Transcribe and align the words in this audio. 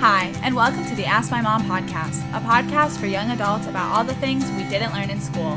Hi, 0.00 0.32
and 0.44 0.54
welcome 0.54 0.84
to 0.84 0.94
the 0.94 1.06
Ask 1.06 1.32
My 1.32 1.40
Mom 1.40 1.64
podcast, 1.64 2.20
a 2.30 2.40
podcast 2.40 3.00
for 3.00 3.06
young 3.06 3.32
adults 3.32 3.66
about 3.66 3.92
all 3.92 4.04
the 4.04 4.14
things 4.14 4.48
we 4.52 4.62
didn't 4.68 4.92
learn 4.92 5.10
in 5.10 5.20
school. 5.20 5.56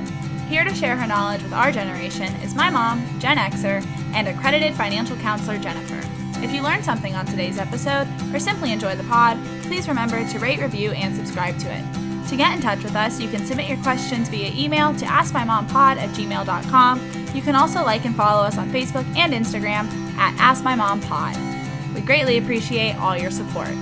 Here 0.49 0.63
to 0.63 0.73
share 0.73 0.97
her 0.97 1.05
knowledge 1.05 1.43
with 1.43 1.53
our 1.53 1.71
generation 1.71 2.33
is 2.37 2.55
my 2.55 2.71
mom, 2.71 3.07
Gen 3.19 3.37
Xer, 3.37 3.85
and 4.15 4.27
accredited 4.27 4.73
financial 4.73 5.15
counselor 5.17 5.59
Jennifer. 5.59 6.01
If 6.43 6.51
you 6.51 6.63
learned 6.63 6.83
something 6.83 7.13
on 7.13 7.27
today's 7.27 7.59
episode 7.59 8.07
or 8.33 8.39
simply 8.39 8.71
enjoy 8.71 8.95
the 8.95 9.03
pod, 9.03 9.37
please 9.61 9.87
remember 9.87 10.27
to 10.27 10.39
rate, 10.39 10.59
review, 10.59 10.89
and 10.93 11.15
subscribe 11.15 11.59
to 11.59 11.71
it. 11.71 12.27
To 12.29 12.35
get 12.35 12.55
in 12.55 12.63
touch 12.63 12.83
with 12.83 12.95
us, 12.95 13.19
you 13.19 13.29
can 13.29 13.45
submit 13.45 13.69
your 13.69 13.77
questions 13.83 14.27
via 14.27 14.51
email 14.55 14.95
to 14.95 15.05
askmymompod 15.05 15.97
at 15.97 16.09
gmail.com. 16.09 17.27
You 17.35 17.43
can 17.43 17.53
also 17.53 17.83
like 17.83 18.05
and 18.05 18.15
follow 18.15 18.41
us 18.41 18.57
on 18.57 18.71
Facebook 18.71 19.05
and 19.15 19.33
Instagram 19.33 19.87
at 20.17 20.35
askmymompod. 20.37 21.93
We 21.93 22.01
greatly 22.01 22.39
appreciate 22.39 22.95
all 22.95 23.15
your 23.15 23.29
support. 23.29 23.75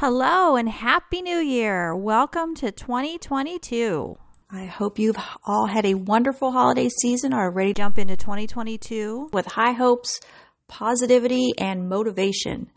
Hello 0.00 0.54
and 0.54 0.68
Happy 0.68 1.22
New 1.22 1.38
Year. 1.38 1.92
Welcome 1.92 2.54
to 2.54 2.70
2022. 2.70 4.16
I 4.48 4.64
hope 4.66 4.96
you've 5.00 5.18
all 5.44 5.66
had 5.66 5.84
a 5.84 5.94
wonderful 5.94 6.52
holiday 6.52 6.88
season, 6.88 7.32
are 7.32 7.50
ready 7.50 7.74
to 7.74 7.82
jump 7.82 7.98
into 7.98 8.16
2022 8.16 9.30
with 9.32 9.46
high 9.46 9.72
hopes, 9.72 10.20
positivity, 10.68 11.50
and 11.58 11.88
motivation. 11.88 12.70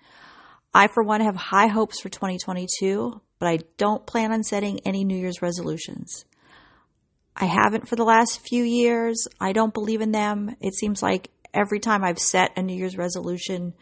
I, 0.73 0.88
for 0.88 1.03
one, 1.03 1.21
have 1.21 1.35
high 1.35 1.67
hopes 1.67 1.99
for 1.99 2.09
2022, 2.09 3.22
but 3.38 3.47
I 3.47 3.59
don't 3.77 4.08
plan 4.08 4.31
on 4.31 4.41
setting 4.41 4.80
any 4.80 5.03
New 5.03 5.16
Year's 5.16 5.44
resolutions. 5.44 6.25
I 7.38 7.45
haven't 7.45 7.88
for 7.88 7.95
the 7.95 8.03
last 8.03 8.39
few 8.39 8.63
years. 8.63 9.27
I 9.39 9.53
don't 9.53 9.75
believe 9.75 10.02
in 10.02 10.11
them. 10.11 10.55
It 10.59 10.73
seems 10.73 11.03
like 11.03 11.30
every 11.53 11.80
time 11.80 12.03
I've 12.03 12.17
set 12.17 12.58
a 12.58 12.63
New 12.63 12.75
Year's 12.75 12.97
resolution, 12.97 13.75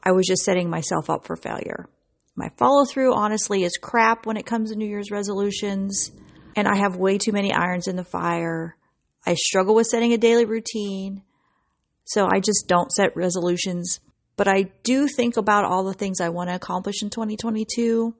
I 0.00 0.12
was 0.12 0.28
just 0.28 0.44
setting 0.44 0.70
myself 0.70 1.10
up 1.10 1.26
for 1.26 1.34
failure. 1.34 1.88
My 2.40 2.48
follow 2.56 2.86
through, 2.86 3.14
honestly, 3.14 3.64
is 3.64 3.76
crap 3.76 4.24
when 4.24 4.38
it 4.38 4.46
comes 4.46 4.70
to 4.70 4.76
New 4.76 4.88
Year's 4.88 5.10
resolutions, 5.10 6.10
and 6.56 6.66
I 6.66 6.76
have 6.76 6.96
way 6.96 7.18
too 7.18 7.32
many 7.32 7.52
irons 7.52 7.86
in 7.86 7.96
the 7.96 8.02
fire. 8.02 8.78
I 9.26 9.34
struggle 9.34 9.74
with 9.74 9.88
setting 9.88 10.14
a 10.14 10.16
daily 10.16 10.46
routine, 10.46 11.22
so 12.04 12.26
I 12.32 12.40
just 12.40 12.66
don't 12.66 12.90
set 12.90 13.14
resolutions. 13.14 14.00
But 14.36 14.48
I 14.48 14.70
do 14.84 15.06
think 15.06 15.36
about 15.36 15.66
all 15.66 15.84
the 15.84 15.92
things 15.92 16.18
I 16.18 16.30
want 16.30 16.48
to 16.48 16.54
accomplish 16.54 17.02
in 17.02 17.10
2022. 17.10 18.14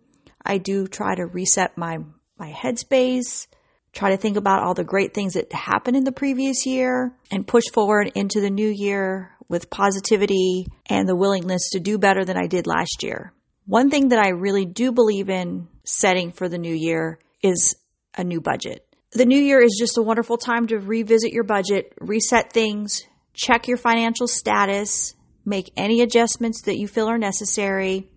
I 0.45 0.59
do 0.59 0.87
try 0.87 1.15
to 1.15 1.25
reset 1.25 1.79
my, 1.79 2.01
my 2.39 2.53
headspace, 2.53 3.47
try 3.95 4.11
to 4.11 4.19
think 4.19 4.37
about 4.37 4.63
all 4.63 4.75
the 4.75 4.85
great 4.85 5.15
things 5.15 5.33
that 5.33 5.51
happened 5.51 5.97
in 5.97 6.05
the 6.05 6.13
previous 6.13 6.67
year, 6.67 7.15
and 7.31 7.49
push 7.49 7.65
forward 7.73 8.13
into 8.15 8.43
the 8.43 8.51
new 8.51 8.69
year 8.69 9.35
with 9.49 9.71
positivity 9.71 10.67
and 10.85 11.09
the 11.09 11.17
willingness 11.17 11.71
to 11.71 11.81
do 11.81 11.97
better 11.97 12.23
than 12.23 12.37
I 12.37 12.49
did 12.49 12.67
last 12.67 13.03
year. 13.03 13.33
One 13.71 13.89
thing 13.89 14.09
that 14.09 14.19
I 14.19 14.31
really 14.31 14.67
do 14.67 14.91
believe 14.91 15.31
in 15.31 15.69
setting 15.85 16.33
for 16.33 16.49
the 16.49 16.59
new 16.59 16.75
year 16.75 17.21
is 17.41 17.77
a 18.19 18.25
new 18.25 18.41
budget. 18.41 18.85
The 19.13 19.25
new 19.25 19.39
year 19.39 19.63
is 19.63 19.77
just 19.79 19.97
a 19.97 20.03
wonderful 20.03 20.39
time 20.39 20.67
to 20.67 20.79
revisit 20.81 21.31
your 21.31 21.45
budget, 21.45 21.93
reset 22.01 22.53
things, 22.53 23.05
check 23.33 23.69
your 23.69 23.77
financial 23.77 24.27
status, 24.27 25.15
make 25.45 25.71
any 25.77 26.01
adjustments 26.01 26.63
that 26.63 26.79
you 26.79 26.89
feel 26.89 27.07
are 27.09 27.17
necessary. 27.17 28.11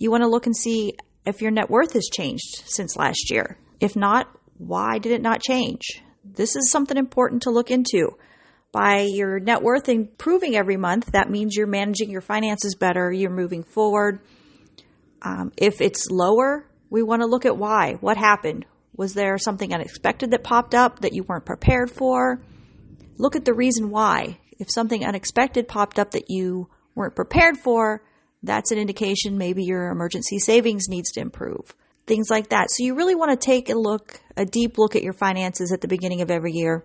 You 0.00 0.10
want 0.10 0.24
to 0.24 0.28
look 0.28 0.46
and 0.46 0.56
see 0.56 0.94
if 1.24 1.42
your 1.42 1.52
net 1.52 1.70
worth 1.70 1.92
has 1.92 2.10
changed 2.12 2.64
since 2.66 2.96
last 2.96 3.30
year. 3.30 3.56
If 3.78 3.94
not, 3.94 4.26
why 4.56 4.98
did 4.98 5.12
it 5.12 5.22
not 5.22 5.40
change? 5.40 6.02
This 6.24 6.56
is 6.56 6.72
something 6.72 6.96
important 6.96 7.42
to 7.42 7.50
look 7.50 7.70
into. 7.70 8.16
By 8.72 9.02
your 9.02 9.38
net 9.38 9.62
worth 9.62 9.88
improving 9.88 10.56
every 10.56 10.76
month, 10.76 11.12
that 11.12 11.30
means 11.30 11.54
you're 11.54 11.68
managing 11.68 12.10
your 12.10 12.20
finances 12.20 12.74
better, 12.74 13.12
you're 13.12 13.30
moving 13.30 13.62
forward, 13.62 14.18
um, 15.22 15.52
if 15.56 15.80
it's 15.80 16.10
lower, 16.10 16.66
we 16.90 17.02
want 17.02 17.22
to 17.22 17.26
look 17.26 17.44
at 17.44 17.56
why. 17.56 17.94
What 18.00 18.16
happened? 18.16 18.64
Was 18.96 19.14
there 19.14 19.38
something 19.38 19.72
unexpected 19.72 20.30
that 20.32 20.42
popped 20.42 20.74
up 20.74 21.00
that 21.00 21.12
you 21.12 21.22
weren't 21.22 21.46
prepared 21.46 21.90
for? 21.90 22.40
Look 23.16 23.36
at 23.36 23.44
the 23.44 23.54
reason 23.54 23.90
why. 23.90 24.38
If 24.58 24.70
something 24.70 25.04
unexpected 25.04 25.68
popped 25.68 25.98
up 25.98 26.12
that 26.12 26.30
you 26.30 26.68
weren't 26.94 27.14
prepared 27.14 27.58
for, 27.58 28.02
that's 28.42 28.70
an 28.70 28.78
indication 28.78 29.38
maybe 29.38 29.64
your 29.64 29.90
emergency 29.90 30.38
savings 30.38 30.88
needs 30.88 31.12
to 31.12 31.20
improve. 31.20 31.74
Things 32.06 32.30
like 32.30 32.48
that. 32.48 32.68
So 32.70 32.84
you 32.84 32.94
really 32.94 33.14
want 33.14 33.38
to 33.38 33.46
take 33.46 33.68
a 33.68 33.74
look, 33.74 34.20
a 34.36 34.44
deep 34.44 34.78
look 34.78 34.96
at 34.96 35.02
your 35.02 35.12
finances 35.12 35.72
at 35.72 35.80
the 35.80 35.88
beginning 35.88 36.22
of 36.22 36.30
every 36.30 36.52
year 36.52 36.84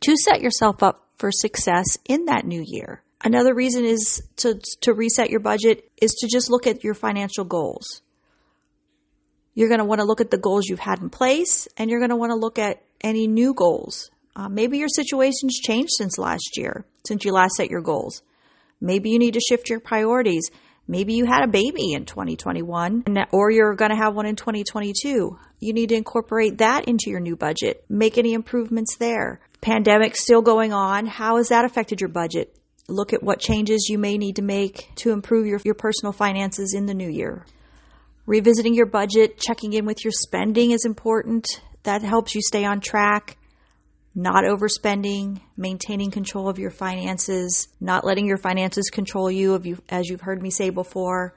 to 0.00 0.16
set 0.16 0.40
yourself 0.40 0.82
up 0.82 1.08
for 1.16 1.30
success 1.32 1.98
in 2.04 2.26
that 2.26 2.44
new 2.44 2.62
year. 2.64 3.02
Another 3.24 3.54
reason 3.54 3.84
is 3.84 4.22
to, 4.36 4.60
to 4.82 4.92
reset 4.92 5.30
your 5.30 5.40
budget 5.40 5.90
is 6.00 6.12
to 6.14 6.28
just 6.28 6.50
look 6.50 6.66
at 6.66 6.84
your 6.84 6.94
financial 6.94 7.44
goals. 7.44 8.02
You're 9.54 9.68
going 9.68 9.80
to 9.80 9.86
want 9.86 10.00
to 10.00 10.06
look 10.06 10.20
at 10.20 10.30
the 10.30 10.38
goals 10.38 10.66
you've 10.68 10.78
had 10.78 11.00
in 11.00 11.08
place 11.08 11.66
and 11.76 11.90
you're 11.90 12.00
going 12.00 12.10
to 12.10 12.16
want 12.16 12.30
to 12.30 12.36
look 12.36 12.58
at 12.58 12.82
any 13.00 13.26
new 13.26 13.54
goals. 13.54 14.10
Uh, 14.36 14.50
maybe 14.50 14.76
your 14.76 14.88
situation's 14.88 15.58
changed 15.58 15.92
since 15.96 16.18
last 16.18 16.56
year, 16.56 16.84
since 17.06 17.24
you 17.24 17.32
last 17.32 17.54
set 17.56 17.70
your 17.70 17.80
goals. 17.80 18.22
Maybe 18.80 19.08
you 19.10 19.18
need 19.18 19.34
to 19.34 19.40
shift 19.40 19.70
your 19.70 19.80
priorities. 19.80 20.50
Maybe 20.86 21.14
you 21.14 21.24
had 21.24 21.42
a 21.42 21.48
baby 21.48 21.94
in 21.94 22.04
2021 22.04 23.04
or 23.32 23.50
you're 23.50 23.74
going 23.74 23.90
to 23.90 23.96
have 23.96 24.14
one 24.14 24.26
in 24.26 24.36
2022. 24.36 25.38
You 25.58 25.72
need 25.72 25.88
to 25.88 25.96
incorporate 25.96 26.58
that 26.58 26.86
into 26.86 27.10
your 27.10 27.20
new 27.20 27.34
budget. 27.34 27.84
Make 27.88 28.18
any 28.18 28.34
improvements 28.34 28.96
there. 28.98 29.40
Pandemic 29.62 30.14
still 30.14 30.42
going 30.42 30.74
on. 30.74 31.06
How 31.06 31.38
has 31.38 31.48
that 31.48 31.64
affected 31.64 32.00
your 32.00 32.10
budget? 32.10 32.54
Look 32.88 33.12
at 33.12 33.22
what 33.22 33.40
changes 33.40 33.88
you 33.88 33.98
may 33.98 34.16
need 34.16 34.36
to 34.36 34.42
make 34.42 34.88
to 34.96 35.10
improve 35.10 35.46
your, 35.46 35.60
your 35.64 35.74
personal 35.74 36.12
finances 36.12 36.74
in 36.74 36.86
the 36.86 36.94
new 36.94 37.08
year. 37.08 37.44
Revisiting 38.26 38.74
your 38.74 38.86
budget, 38.86 39.38
checking 39.38 39.72
in 39.72 39.86
with 39.86 40.04
your 40.04 40.12
spending 40.12 40.70
is 40.72 40.84
important. 40.84 41.46
That 41.84 42.02
helps 42.02 42.34
you 42.34 42.42
stay 42.42 42.64
on 42.64 42.80
track. 42.80 43.36
Not 44.14 44.44
overspending, 44.44 45.40
maintaining 45.56 46.10
control 46.10 46.48
of 46.48 46.58
your 46.58 46.70
finances, 46.70 47.68
not 47.80 48.04
letting 48.04 48.26
your 48.26 48.38
finances 48.38 48.88
control 48.90 49.30
you, 49.30 49.78
as 49.90 50.08
you've 50.08 50.22
heard 50.22 50.40
me 50.40 50.50
say 50.50 50.70
before. 50.70 51.34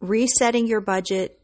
Resetting 0.00 0.66
your 0.66 0.82
budget 0.82 1.40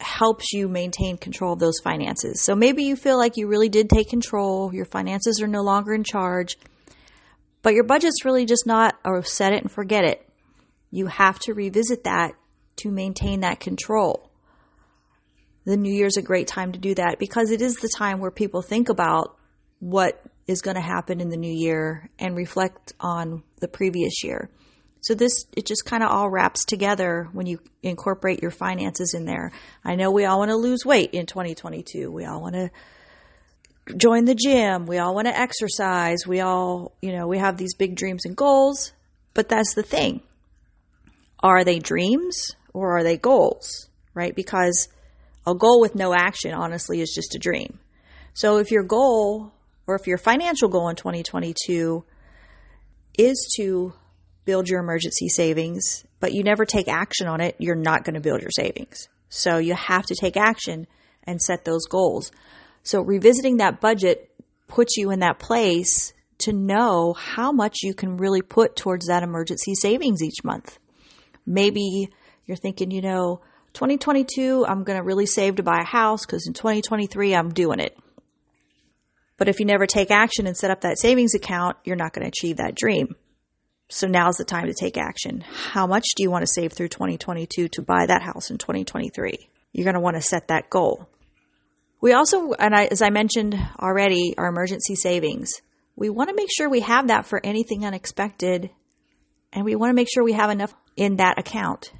helps 0.00 0.52
you 0.52 0.66
maintain 0.66 1.18
control 1.18 1.52
of 1.52 1.58
those 1.58 1.78
finances. 1.84 2.42
So 2.42 2.54
maybe 2.54 2.84
you 2.84 2.96
feel 2.96 3.18
like 3.18 3.36
you 3.36 3.48
really 3.48 3.68
did 3.68 3.90
take 3.90 4.08
control, 4.08 4.72
your 4.72 4.86
finances 4.86 5.42
are 5.42 5.48
no 5.48 5.60
longer 5.60 5.92
in 5.92 6.04
charge 6.04 6.56
but 7.68 7.74
your 7.74 7.84
budget's 7.84 8.24
really 8.24 8.46
just 8.46 8.66
not 8.66 8.96
a 9.04 9.22
set 9.22 9.52
it 9.52 9.60
and 9.60 9.70
forget 9.70 10.02
it. 10.02 10.26
You 10.90 11.06
have 11.06 11.38
to 11.40 11.52
revisit 11.52 12.04
that 12.04 12.32
to 12.76 12.90
maintain 12.90 13.40
that 13.40 13.60
control. 13.60 14.30
The 15.66 15.76
new 15.76 15.92
year's 15.92 16.16
a 16.16 16.22
great 16.22 16.46
time 16.46 16.72
to 16.72 16.78
do 16.78 16.94
that 16.94 17.18
because 17.18 17.50
it 17.50 17.60
is 17.60 17.74
the 17.74 17.90
time 17.94 18.20
where 18.20 18.30
people 18.30 18.62
think 18.62 18.88
about 18.88 19.36
what 19.80 20.22
is 20.46 20.62
going 20.62 20.76
to 20.76 20.80
happen 20.80 21.20
in 21.20 21.28
the 21.28 21.36
new 21.36 21.52
year 21.52 22.08
and 22.18 22.34
reflect 22.34 22.94
on 23.00 23.42
the 23.60 23.68
previous 23.68 24.24
year. 24.24 24.48
So 25.02 25.14
this 25.14 25.44
it 25.54 25.66
just 25.66 25.84
kind 25.84 26.02
of 26.02 26.10
all 26.10 26.30
wraps 26.30 26.64
together 26.64 27.28
when 27.34 27.44
you 27.44 27.58
incorporate 27.82 28.40
your 28.40 28.50
finances 28.50 29.12
in 29.12 29.26
there. 29.26 29.52
I 29.84 29.94
know 29.94 30.10
we 30.10 30.24
all 30.24 30.38
want 30.38 30.52
to 30.52 30.56
lose 30.56 30.86
weight 30.86 31.10
in 31.12 31.26
2022. 31.26 32.10
We 32.10 32.24
all 32.24 32.40
want 32.40 32.54
to 32.54 32.70
join 33.96 34.24
the 34.24 34.34
gym. 34.34 34.86
We 34.86 34.98
all 34.98 35.14
want 35.14 35.26
to 35.26 35.38
exercise. 35.38 36.26
We 36.26 36.40
all, 36.40 36.92
you 37.00 37.12
know, 37.12 37.26
we 37.26 37.38
have 37.38 37.56
these 37.56 37.74
big 37.74 37.96
dreams 37.96 38.24
and 38.24 38.36
goals. 38.36 38.92
But 39.34 39.48
that's 39.48 39.74
the 39.74 39.82
thing. 39.82 40.22
Are 41.40 41.64
they 41.64 41.78
dreams 41.78 42.56
or 42.72 42.98
are 42.98 43.02
they 43.02 43.16
goals? 43.16 43.88
Right? 44.14 44.34
Because 44.34 44.88
a 45.46 45.54
goal 45.54 45.80
with 45.80 45.94
no 45.94 46.12
action, 46.12 46.52
honestly, 46.52 47.00
is 47.00 47.12
just 47.14 47.34
a 47.34 47.38
dream. 47.38 47.78
So 48.34 48.58
if 48.58 48.70
your 48.70 48.82
goal 48.82 49.52
or 49.86 49.94
if 49.94 50.06
your 50.06 50.18
financial 50.18 50.68
goal 50.68 50.88
in 50.88 50.96
2022 50.96 52.04
is 53.16 53.52
to 53.56 53.92
build 54.44 54.68
your 54.68 54.80
emergency 54.80 55.28
savings, 55.28 56.04
but 56.20 56.32
you 56.32 56.42
never 56.42 56.64
take 56.64 56.88
action 56.88 57.26
on 57.26 57.40
it, 57.40 57.56
you're 57.58 57.74
not 57.74 58.04
going 58.04 58.14
to 58.14 58.20
build 58.20 58.40
your 58.40 58.50
savings. 58.50 59.08
So 59.28 59.58
you 59.58 59.74
have 59.74 60.06
to 60.06 60.14
take 60.14 60.36
action 60.36 60.86
and 61.24 61.40
set 61.40 61.64
those 61.64 61.86
goals. 61.86 62.32
So 62.88 63.02
revisiting 63.02 63.58
that 63.58 63.82
budget 63.82 64.30
puts 64.66 64.96
you 64.96 65.10
in 65.10 65.20
that 65.20 65.38
place 65.38 66.14
to 66.38 66.54
know 66.54 67.12
how 67.12 67.52
much 67.52 67.82
you 67.82 67.92
can 67.92 68.16
really 68.16 68.40
put 68.40 68.76
towards 68.76 69.08
that 69.08 69.22
emergency 69.22 69.74
savings 69.74 70.22
each 70.22 70.42
month. 70.42 70.78
Maybe 71.44 72.08
you're 72.46 72.56
thinking, 72.56 72.90
you 72.90 73.02
know, 73.02 73.42
2022, 73.74 74.64
I'm 74.66 74.84
going 74.84 74.98
to 74.98 75.04
really 75.04 75.26
save 75.26 75.56
to 75.56 75.62
buy 75.62 75.80
a 75.82 75.84
house 75.84 76.24
because 76.24 76.46
in 76.46 76.54
2023, 76.54 77.34
I'm 77.34 77.52
doing 77.52 77.78
it. 77.78 77.94
But 79.36 79.48
if 79.48 79.60
you 79.60 79.66
never 79.66 79.86
take 79.86 80.10
action 80.10 80.46
and 80.46 80.56
set 80.56 80.70
up 80.70 80.80
that 80.80 80.98
savings 80.98 81.34
account, 81.34 81.76
you're 81.84 81.94
not 81.94 82.14
going 82.14 82.22
to 82.22 82.32
achieve 82.34 82.56
that 82.56 82.74
dream. 82.74 83.16
So 83.90 84.06
now's 84.06 84.36
the 84.36 84.46
time 84.46 84.66
to 84.66 84.72
take 84.72 84.96
action. 84.96 85.42
How 85.42 85.86
much 85.86 86.06
do 86.16 86.22
you 86.22 86.30
want 86.30 86.40
to 86.40 86.50
save 86.50 86.72
through 86.72 86.88
2022 86.88 87.68
to 87.68 87.82
buy 87.82 88.06
that 88.06 88.22
house 88.22 88.50
in 88.50 88.56
2023? 88.56 89.50
You're 89.74 89.84
going 89.84 89.92
to 89.92 90.00
want 90.00 90.16
to 90.16 90.22
set 90.22 90.48
that 90.48 90.70
goal. 90.70 91.06
We 92.00 92.12
also, 92.12 92.52
and 92.52 92.74
I, 92.74 92.84
as 92.84 93.02
I 93.02 93.10
mentioned 93.10 93.54
already, 93.80 94.34
our 94.38 94.46
emergency 94.46 94.94
savings. 94.94 95.50
we 95.96 96.10
want 96.10 96.28
to 96.30 96.36
make 96.36 96.48
sure 96.56 96.68
we 96.68 96.80
have 96.80 97.08
that 97.08 97.26
for 97.26 97.40
anything 97.42 97.84
unexpected 97.84 98.70
and 99.52 99.64
we 99.64 99.74
want 99.74 99.90
to 99.90 99.94
make 99.94 100.08
sure 100.12 100.22
we 100.22 100.34
have 100.34 100.50
enough 100.50 100.72
in 100.96 101.16
that 101.16 101.38
account. 101.38 101.90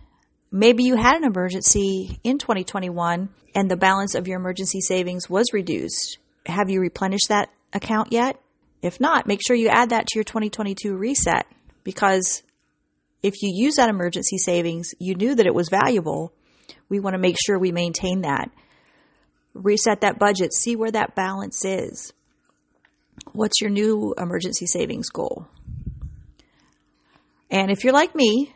Maybe 0.50 0.85
you 0.85 0.97
had 0.97 1.17
an 1.17 1.25
emergency 1.25 2.21
in 2.23 2.39
2021 2.39 3.29
and 3.55 3.71
the 3.71 3.77
balance 3.77 4.15
of 4.15 4.29
your 4.29 4.39
emergency 4.39 4.81
savings 4.81 5.29
was 5.29 5.53
reduced. 5.53 6.19
Have 6.47 6.71
you 6.71 6.81
replenished 6.81 7.29
that 7.29 7.51
account 7.73 8.12
yet? 8.12 8.41
If 8.83 9.01
not, 9.01 9.27
make 9.27 9.41
sure 9.44 9.56
you 9.56 9.69
add 9.69 9.91
that 9.91 10.06
to 10.06 10.19
your 10.19 10.25
2022 10.25 10.97
reset 10.97 11.47
because 11.83 12.43
if 13.23 13.35
you 13.43 13.51
use 13.53 13.75
that 13.77 13.91
emergency 13.91 14.39
savings, 14.39 14.94
you 15.01 15.15
knew 15.17 15.35
that 15.35 15.47
it 15.47 15.55
was 15.55 15.69
valuable. 15.69 16.33
We 16.89 17.01
want 17.01 17.15
to 17.15 17.19
make 17.19 17.37
sure 17.44 17.59
we 17.59 17.73
maintain 17.73 18.21
that. 18.23 18.51
Reset 19.55 20.00
that 20.03 20.19
budget, 20.19 20.53
see 20.53 20.77
where 20.77 20.91
that 20.91 21.15
balance 21.15 21.65
is. 21.65 22.12
What's 23.33 23.61
your 23.61 23.71
new 23.71 24.15
emergency 24.17 24.67
savings 24.67 25.11
goal? 25.11 25.47
And 27.50 27.71
if 27.71 27.83
you're 27.83 27.93
like 27.93 28.15
me, 28.15 28.55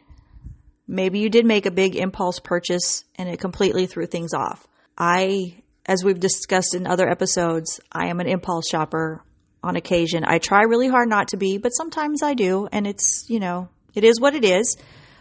maybe 0.86 1.18
you 1.18 1.28
did 1.28 1.46
make 1.46 1.66
a 1.66 1.70
big 1.70 1.96
impulse 1.96 2.38
purchase 2.38 3.04
and 3.16 3.28
it 3.28 3.40
completely 3.40 3.86
threw 3.86 4.06
things 4.06 4.34
off. 4.34 4.66
I, 4.96 5.62
as 5.86 6.04
we've 6.04 6.20
discussed 6.20 6.74
in 6.74 6.86
other 6.86 7.08
episodes, 7.08 7.80
I 7.90 8.08
am 8.08 8.20
an 8.20 8.28
impulse 8.28 8.68
shopper 8.70 9.22
on 9.62 9.76
occasion. 9.76 10.24
I 10.26 10.38
try 10.38 10.62
really 10.62 10.88
hard 10.88 11.08
not 11.08 11.28
to 11.28 11.36
be, 11.36 11.58
but 11.58 11.70
sometimes 11.70 12.22
I 12.22 12.34
do. 12.34 12.68
And 12.70 12.86
it's, 12.86 13.24
you 13.28 13.40
know, 13.40 13.68
it 13.94 14.04
is 14.04 14.20
what 14.20 14.34
it 14.34 14.44
is. 14.44 14.76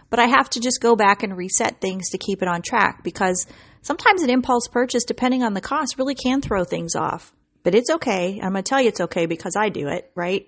But 0.09 0.19
I 0.19 0.27
have 0.27 0.49
to 0.51 0.59
just 0.59 0.81
go 0.81 0.95
back 0.95 1.23
and 1.23 1.37
reset 1.37 1.79
things 1.79 2.09
to 2.09 2.17
keep 2.17 2.41
it 2.41 2.47
on 2.47 2.61
track 2.61 3.03
because 3.03 3.47
sometimes 3.81 4.21
an 4.21 4.29
impulse 4.29 4.67
purchase, 4.67 5.03
depending 5.03 5.43
on 5.43 5.53
the 5.53 5.61
cost, 5.61 5.97
really 5.97 6.15
can 6.15 6.41
throw 6.41 6.63
things 6.63 6.95
off. 6.95 7.33
But 7.63 7.75
it's 7.75 7.89
okay. 7.89 8.39
I'm 8.41 8.53
going 8.53 8.63
to 8.63 8.69
tell 8.69 8.81
you 8.81 8.87
it's 8.87 9.01
okay 9.01 9.25
because 9.25 9.55
I 9.55 9.69
do 9.69 9.87
it, 9.87 10.11
right? 10.15 10.47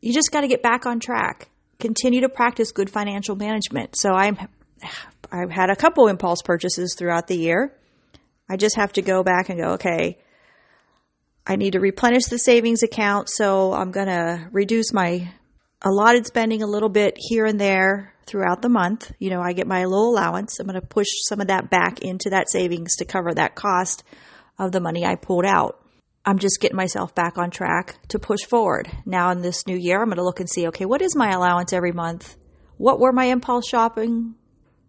You 0.00 0.12
just 0.12 0.32
got 0.32 0.40
to 0.40 0.48
get 0.48 0.62
back 0.62 0.86
on 0.86 1.00
track. 1.00 1.48
Continue 1.78 2.22
to 2.22 2.28
practice 2.28 2.72
good 2.72 2.90
financial 2.90 3.36
management. 3.36 3.96
So 3.96 4.12
I'm 4.12 4.36
I've 5.32 5.50
had 5.50 5.70
a 5.70 5.76
couple 5.76 6.06
impulse 6.06 6.42
purchases 6.42 6.94
throughout 6.96 7.26
the 7.26 7.36
year. 7.36 7.74
I 8.48 8.56
just 8.56 8.76
have 8.76 8.92
to 8.92 9.02
go 9.02 9.24
back 9.24 9.48
and 9.48 9.58
go, 9.58 9.72
okay, 9.72 10.18
I 11.46 11.56
need 11.56 11.72
to 11.72 11.80
replenish 11.80 12.26
the 12.26 12.38
savings 12.38 12.82
account, 12.82 13.28
so 13.28 13.72
I'm 13.72 13.90
going 13.90 14.06
to 14.06 14.48
reduce 14.52 14.92
my 14.92 15.28
allotted 15.84 16.26
spending 16.26 16.62
a 16.62 16.66
little 16.66 16.88
bit 16.88 17.14
here 17.16 17.44
and 17.44 17.60
there 17.60 18.14
throughout 18.26 18.62
the 18.62 18.68
month. 18.68 19.12
You 19.18 19.30
know, 19.30 19.40
I 19.40 19.52
get 19.52 19.66
my 19.66 19.84
little 19.84 20.10
allowance. 20.10 20.58
I'm 20.58 20.66
going 20.66 20.80
to 20.80 20.86
push 20.86 21.08
some 21.28 21.40
of 21.40 21.48
that 21.48 21.70
back 21.70 22.00
into 22.00 22.30
that 22.30 22.50
savings 22.50 22.96
to 22.96 23.04
cover 23.04 23.32
that 23.34 23.54
cost 23.54 24.02
of 24.58 24.72
the 24.72 24.80
money 24.80 25.04
I 25.04 25.16
pulled 25.16 25.44
out. 25.44 25.80
I'm 26.24 26.38
just 26.38 26.58
getting 26.58 26.76
myself 26.76 27.14
back 27.14 27.36
on 27.36 27.50
track 27.50 27.96
to 28.08 28.18
push 28.18 28.44
forward. 28.44 28.90
Now, 29.04 29.30
in 29.30 29.42
this 29.42 29.66
new 29.66 29.76
year, 29.76 30.00
I'm 30.00 30.08
going 30.08 30.16
to 30.16 30.24
look 30.24 30.40
and 30.40 30.48
see 30.48 30.66
okay, 30.68 30.86
what 30.86 31.02
is 31.02 31.14
my 31.14 31.30
allowance 31.30 31.74
every 31.74 31.92
month? 31.92 32.36
What 32.78 32.98
were 32.98 33.12
my 33.12 33.26
impulse 33.26 33.68
shopping 33.68 34.34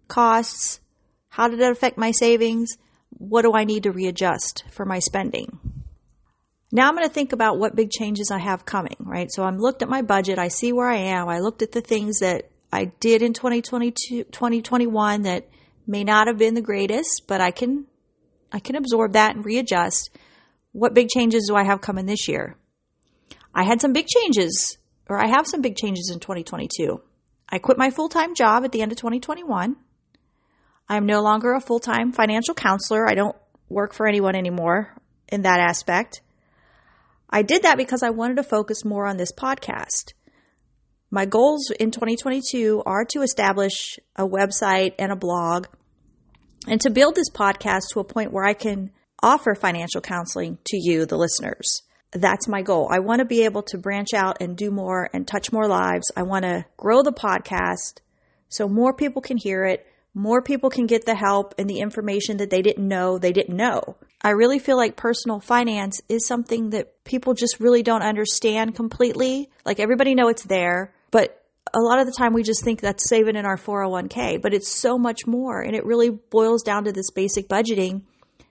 costs? 0.07 0.79
How 1.27 1.49
did 1.49 1.59
it 1.59 1.71
affect 1.71 1.97
my 1.97 2.11
savings? 2.11 2.77
What 3.09 3.41
do 3.41 3.51
I 3.53 3.65
need 3.65 3.83
to 3.83 3.91
readjust 3.91 4.63
for 4.71 4.85
my 4.85 4.99
spending? 4.99 5.74
Now 6.75 6.89
I'm 6.89 6.95
going 6.95 7.07
to 7.07 7.13
think 7.13 7.31
about 7.31 7.57
what 7.57 7.73
big 7.73 7.89
changes 7.89 8.31
I 8.31 8.39
have 8.39 8.65
coming, 8.65 8.97
right? 8.99 9.31
So 9.31 9.43
I'm 9.43 9.57
looked 9.57 9.81
at 9.81 9.87
my 9.87 10.01
budget. 10.01 10.37
I 10.37 10.49
see 10.49 10.73
where 10.73 10.89
I 10.89 10.97
am. 10.97 11.29
I 11.29 11.39
looked 11.39 11.61
at 11.61 11.71
the 11.71 11.79
things 11.79 12.19
that 12.19 12.49
I 12.69 12.91
did 12.99 13.21
in 13.21 13.31
2022, 13.31 14.25
2021 14.25 15.21
that 15.21 15.47
may 15.87 16.03
not 16.03 16.27
have 16.27 16.37
been 16.37 16.53
the 16.53 16.61
greatest, 16.61 17.27
but 17.29 17.39
I 17.39 17.51
can, 17.51 17.85
I 18.51 18.59
can 18.59 18.75
absorb 18.75 19.13
that 19.13 19.37
and 19.37 19.45
readjust. 19.45 20.09
What 20.73 20.93
big 20.93 21.07
changes 21.07 21.45
do 21.47 21.55
I 21.55 21.63
have 21.63 21.79
coming 21.79 22.07
this 22.07 22.27
year? 22.27 22.57
I 23.53 23.63
had 23.63 23.79
some 23.79 23.93
big 23.93 24.07
changes, 24.07 24.77
or 25.07 25.23
I 25.23 25.27
have 25.27 25.47
some 25.47 25.61
big 25.61 25.77
changes 25.77 26.11
in 26.13 26.19
2022. 26.19 27.01
I 27.47 27.57
quit 27.57 27.77
my 27.77 27.89
full 27.89 28.09
time 28.09 28.35
job 28.35 28.65
at 28.65 28.73
the 28.73 28.81
end 28.81 28.91
of 28.91 28.97
2021. 28.97 29.77
I'm 30.89 31.05
no 31.05 31.21
longer 31.21 31.53
a 31.53 31.61
full 31.61 31.79
time 31.79 32.11
financial 32.11 32.53
counselor. 32.53 33.09
I 33.09 33.15
don't 33.15 33.37
work 33.69 33.93
for 33.93 34.07
anyone 34.07 34.35
anymore 34.35 34.93
in 35.29 35.43
that 35.43 35.61
aspect. 35.61 36.19
I 37.29 37.41
did 37.41 37.63
that 37.63 37.77
because 37.77 38.03
I 38.03 38.09
wanted 38.09 38.35
to 38.35 38.43
focus 38.43 38.85
more 38.85 39.05
on 39.05 39.17
this 39.17 39.31
podcast. 39.31 40.13
My 41.11 41.25
goals 41.25 41.71
in 41.71 41.91
2022 41.91 42.83
are 42.85 43.05
to 43.05 43.21
establish 43.21 43.99
a 44.15 44.27
website 44.27 44.93
and 44.99 45.11
a 45.11 45.15
blog 45.15 45.67
and 46.67 46.81
to 46.81 46.89
build 46.89 47.15
this 47.15 47.29
podcast 47.29 47.89
to 47.93 47.99
a 47.99 48.03
point 48.03 48.33
where 48.33 48.45
I 48.45 48.53
can 48.53 48.91
offer 49.21 49.55
financial 49.55 50.01
counseling 50.01 50.57
to 50.65 50.77
you, 50.77 51.05
the 51.05 51.17
listeners. 51.17 51.81
That's 52.11 52.47
my 52.47 52.61
goal. 52.61 52.89
I 52.91 52.99
want 52.99 53.19
to 53.19 53.25
be 53.25 53.43
able 53.43 53.63
to 53.63 53.77
branch 53.77 54.13
out 54.13 54.37
and 54.41 54.55
do 54.55 54.71
more 54.71 55.09
and 55.13 55.27
touch 55.27 55.51
more 55.51 55.67
lives. 55.67 56.11
I 56.15 56.23
want 56.23 56.43
to 56.43 56.65
grow 56.77 57.01
the 57.01 57.11
podcast 57.11 57.99
so 58.49 58.67
more 58.67 58.93
people 58.93 59.21
can 59.21 59.37
hear 59.37 59.65
it 59.65 59.85
more 60.15 60.41
people 60.41 60.69
can 60.69 60.87
get 60.87 61.05
the 61.05 61.13
help 61.13 61.53
and 61.57 61.69
the 61.69 61.81
information 61.81 62.37
that 62.37 62.49
they 62.49 62.61
didn't 62.61 62.87
know 62.87 63.19
they 63.19 63.33
didn't 63.33 63.57
know. 63.57 63.97
I 64.25 64.31
really 64.31 64.57
feel 64.57 64.75
like 64.75 64.95
personal 64.95 65.39
finance 65.39 66.01
is 66.09 66.25
something 66.25 66.71
that 66.71 67.03
people 67.03 67.35
just 67.35 67.59
really 67.59 67.83
don't 67.83 68.01
understand 68.01 68.73
completely. 68.73 69.51
Like 69.63 69.79
everybody 69.79 70.15
know 70.15 70.29
it's 70.29 70.45
there, 70.45 70.95
but 71.11 71.43
a 71.75 71.79
lot 71.79 71.99
of 71.99 72.07
the 72.07 72.11
time 72.11 72.33
we 72.33 72.41
just 72.41 72.63
think 72.63 72.81
that's 72.81 73.07
saving 73.07 73.35
in 73.35 73.45
our 73.45 73.55
401k, 73.55 74.41
but 74.41 74.51
it's 74.51 74.67
so 74.67 74.97
much 74.97 75.27
more 75.27 75.61
and 75.61 75.75
it 75.75 75.85
really 75.85 76.09
boils 76.09 76.63
down 76.63 76.85
to 76.85 76.91
this 76.91 77.11
basic 77.11 77.47
budgeting 77.47 78.01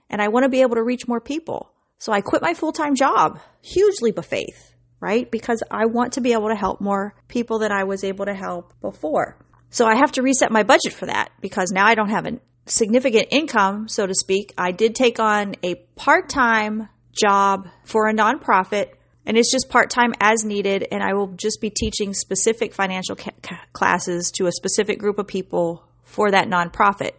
and 0.09 0.21
I 0.21 0.29
want 0.29 0.45
to 0.45 0.49
be 0.49 0.61
able 0.61 0.75
to 0.75 0.83
reach 0.83 1.09
more 1.09 1.19
people. 1.19 1.73
So 1.97 2.13
I 2.13 2.21
quit 2.21 2.41
my 2.41 2.53
full-time 2.53 2.95
job. 2.95 3.41
Huge 3.61 3.99
leap 3.99 4.17
of 4.17 4.25
faith, 4.25 4.73
right? 5.01 5.29
Because 5.29 5.61
I 5.69 5.87
want 5.87 6.13
to 6.13 6.21
be 6.21 6.31
able 6.31 6.47
to 6.47 6.55
help 6.55 6.79
more 6.79 7.15
people 7.27 7.59
than 7.59 7.73
I 7.73 7.83
was 7.83 8.05
able 8.05 8.27
to 8.27 8.33
help 8.33 8.71
before. 8.79 9.37
So 9.71 9.85
I 9.85 9.95
have 9.97 10.13
to 10.13 10.21
reset 10.21 10.51
my 10.51 10.63
budget 10.63 10.93
for 10.93 11.07
that 11.07 11.33
because 11.41 11.73
now 11.73 11.85
I 11.85 11.95
don't 11.95 12.11
have 12.11 12.27
a 12.27 12.39
significant 12.65 13.27
income, 13.31 13.87
so 13.87 14.05
to 14.05 14.13
speak. 14.13 14.53
I 14.57 14.71
did 14.71 14.95
take 14.95 15.19
on 15.19 15.55
a 15.63 15.75
part 15.95 16.29
time 16.29 16.89
job 17.13 17.67
for 17.83 18.07
a 18.07 18.13
nonprofit 18.13 18.89
and 19.25 19.37
it's 19.37 19.51
just 19.51 19.69
part 19.69 19.89
time 19.89 20.13
as 20.19 20.43
needed. 20.43 20.87
And 20.91 21.01
I 21.01 21.13
will 21.13 21.27
just 21.27 21.59
be 21.59 21.69
teaching 21.69 22.13
specific 22.13 22.73
financial 22.73 23.15
ca- 23.15 23.31
classes 23.73 24.31
to 24.35 24.45
a 24.45 24.51
specific 24.51 24.99
group 24.99 25.17
of 25.17 25.27
people 25.27 25.83
for 26.03 26.31
that 26.31 26.47
nonprofit. 26.47 27.11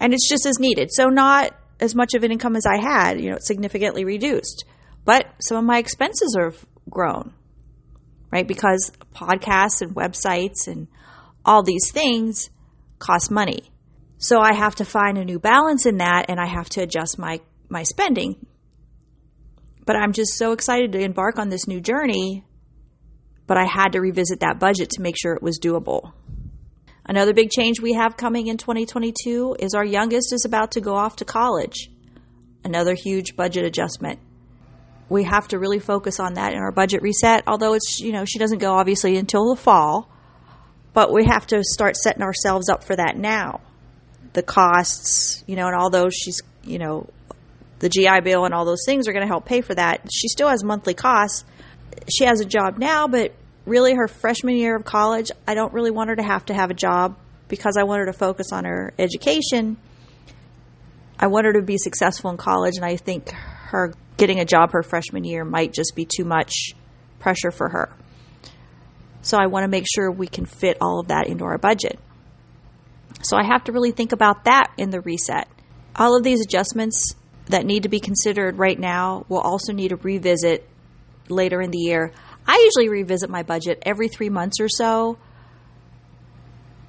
And 0.00 0.14
it's 0.14 0.28
just 0.28 0.46
as 0.46 0.58
needed. 0.58 0.90
So, 0.90 1.08
not 1.08 1.54
as 1.80 1.94
much 1.94 2.14
of 2.14 2.24
an 2.24 2.32
income 2.32 2.56
as 2.56 2.64
I 2.66 2.80
had, 2.80 3.20
you 3.20 3.30
know, 3.30 3.38
significantly 3.40 4.04
reduced. 4.04 4.64
But 5.04 5.26
some 5.40 5.58
of 5.58 5.64
my 5.64 5.78
expenses 5.78 6.36
have 6.38 6.64
grown, 6.88 7.32
right? 8.30 8.46
Because 8.46 8.92
podcasts 9.14 9.82
and 9.82 9.94
websites 9.94 10.66
and 10.66 10.88
all 11.44 11.62
these 11.62 11.90
things 11.92 12.50
cost 12.98 13.30
money. 13.30 13.71
So 14.22 14.40
I 14.40 14.54
have 14.54 14.76
to 14.76 14.84
find 14.84 15.18
a 15.18 15.24
new 15.24 15.40
balance 15.40 15.84
in 15.84 15.96
that 15.96 16.26
and 16.28 16.38
I 16.38 16.46
have 16.46 16.68
to 16.70 16.80
adjust 16.80 17.18
my, 17.18 17.40
my 17.68 17.82
spending. 17.82 18.46
But 19.84 19.96
I'm 19.96 20.12
just 20.12 20.38
so 20.38 20.52
excited 20.52 20.92
to 20.92 21.00
embark 21.00 21.40
on 21.40 21.48
this 21.48 21.66
new 21.66 21.80
journey. 21.80 22.44
But 23.48 23.56
I 23.56 23.64
had 23.64 23.92
to 23.92 24.00
revisit 24.00 24.38
that 24.38 24.60
budget 24.60 24.90
to 24.90 25.02
make 25.02 25.16
sure 25.20 25.32
it 25.32 25.42
was 25.42 25.58
doable. 25.58 26.12
Another 27.04 27.34
big 27.34 27.50
change 27.50 27.80
we 27.80 27.94
have 27.94 28.16
coming 28.16 28.46
in 28.46 28.58
2022 28.58 29.56
is 29.58 29.74
our 29.74 29.84
youngest 29.84 30.32
is 30.32 30.44
about 30.44 30.70
to 30.72 30.80
go 30.80 30.94
off 30.94 31.16
to 31.16 31.24
college. 31.24 31.90
Another 32.62 32.94
huge 32.94 33.34
budget 33.34 33.64
adjustment. 33.64 34.20
We 35.08 35.24
have 35.24 35.48
to 35.48 35.58
really 35.58 35.80
focus 35.80 36.20
on 36.20 36.34
that 36.34 36.52
in 36.52 36.60
our 36.60 36.70
budget 36.70 37.02
reset, 37.02 37.42
although 37.48 37.74
it's, 37.74 37.98
you 37.98 38.12
know, 38.12 38.24
she 38.24 38.38
doesn't 38.38 38.58
go 38.58 38.74
obviously 38.74 39.16
until 39.16 39.52
the 39.52 39.60
fall. 39.60 40.08
But 40.92 41.12
we 41.12 41.24
have 41.24 41.48
to 41.48 41.64
start 41.64 41.96
setting 41.96 42.22
ourselves 42.22 42.68
up 42.68 42.84
for 42.84 42.94
that 42.94 43.16
now. 43.16 43.62
The 44.32 44.42
costs, 44.42 45.44
you 45.46 45.56
know, 45.56 45.66
and 45.66 45.76
all 45.76 45.90
those 45.90 46.14
she's, 46.14 46.40
you 46.64 46.78
know, 46.78 47.08
the 47.80 47.88
GI 47.88 48.20
Bill 48.22 48.44
and 48.44 48.54
all 48.54 48.64
those 48.64 48.84
things 48.86 49.08
are 49.08 49.12
going 49.12 49.24
to 49.24 49.28
help 49.28 49.44
pay 49.44 49.60
for 49.60 49.74
that. 49.74 50.06
She 50.12 50.28
still 50.28 50.48
has 50.48 50.62
monthly 50.62 50.94
costs. 50.94 51.44
She 52.08 52.24
has 52.24 52.40
a 52.40 52.44
job 52.44 52.78
now, 52.78 53.08
but 53.08 53.34
really 53.66 53.94
her 53.94 54.08
freshman 54.08 54.56
year 54.56 54.76
of 54.76 54.84
college, 54.84 55.30
I 55.46 55.54
don't 55.54 55.72
really 55.72 55.90
want 55.90 56.10
her 56.10 56.16
to 56.16 56.22
have 56.22 56.46
to 56.46 56.54
have 56.54 56.70
a 56.70 56.74
job 56.74 57.16
because 57.48 57.76
I 57.76 57.82
want 57.82 58.00
her 58.00 58.06
to 58.06 58.12
focus 58.12 58.52
on 58.52 58.64
her 58.64 58.94
education. 58.98 59.76
I 61.18 61.26
want 61.26 61.46
her 61.46 61.52
to 61.54 61.62
be 61.62 61.76
successful 61.76 62.30
in 62.30 62.36
college, 62.36 62.74
and 62.76 62.84
I 62.84 62.96
think 62.96 63.30
her 63.30 63.94
getting 64.16 64.40
a 64.40 64.44
job 64.44 64.72
her 64.72 64.82
freshman 64.82 65.24
year 65.24 65.44
might 65.44 65.72
just 65.72 65.94
be 65.94 66.04
too 66.04 66.24
much 66.24 66.74
pressure 67.18 67.50
for 67.50 67.68
her. 67.68 67.90
So 69.22 69.38
I 69.38 69.46
want 69.46 69.64
to 69.64 69.68
make 69.68 69.84
sure 69.92 70.10
we 70.10 70.26
can 70.26 70.46
fit 70.46 70.78
all 70.80 71.00
of 71.00 71.08
that 71.08 71.28
into 71.28 71.44
our 71.44 71.58
budget. 71.58 71.98
So 73.22 73.36
I 73.36 73.44
have 73.44 73.64
to 73.64 73.72
really 73.72 73.92
think 73.92 74.12
about 74.12 74.44
that 74.44 74.72
in 74.76 74.90
the 74.90 75.00
reset. 75.00 75.48
All 75.96 76.16
of 76.16 76.24
these 76.24 76.40
adjustments 76.40 77.14
that 77.46 77.64
need 77.64 77.84
to 77.84 77.88
be 77.88 78.00
considered 78.00 78.58
right 78.58 78.78
now 78.78 79.24
will 79.28 79.40
also 79.40 79.72
need 79.72 79.88
to 79.88 79.96
revisit 79.96 80.68
later 81.28 81.60
in 81.60 81.70
the 81.70 81.78
year. 81.78 82.12
I 82.46 82.58
usually 82.64 82.88
revisit 82.88 83.30
my 83.30 83.42
budget 83.42 83.82
every 83.82 84.08
three 84.08 84.28
months 84.28 84.60
or 84.60 84.68
so 84.68 85.18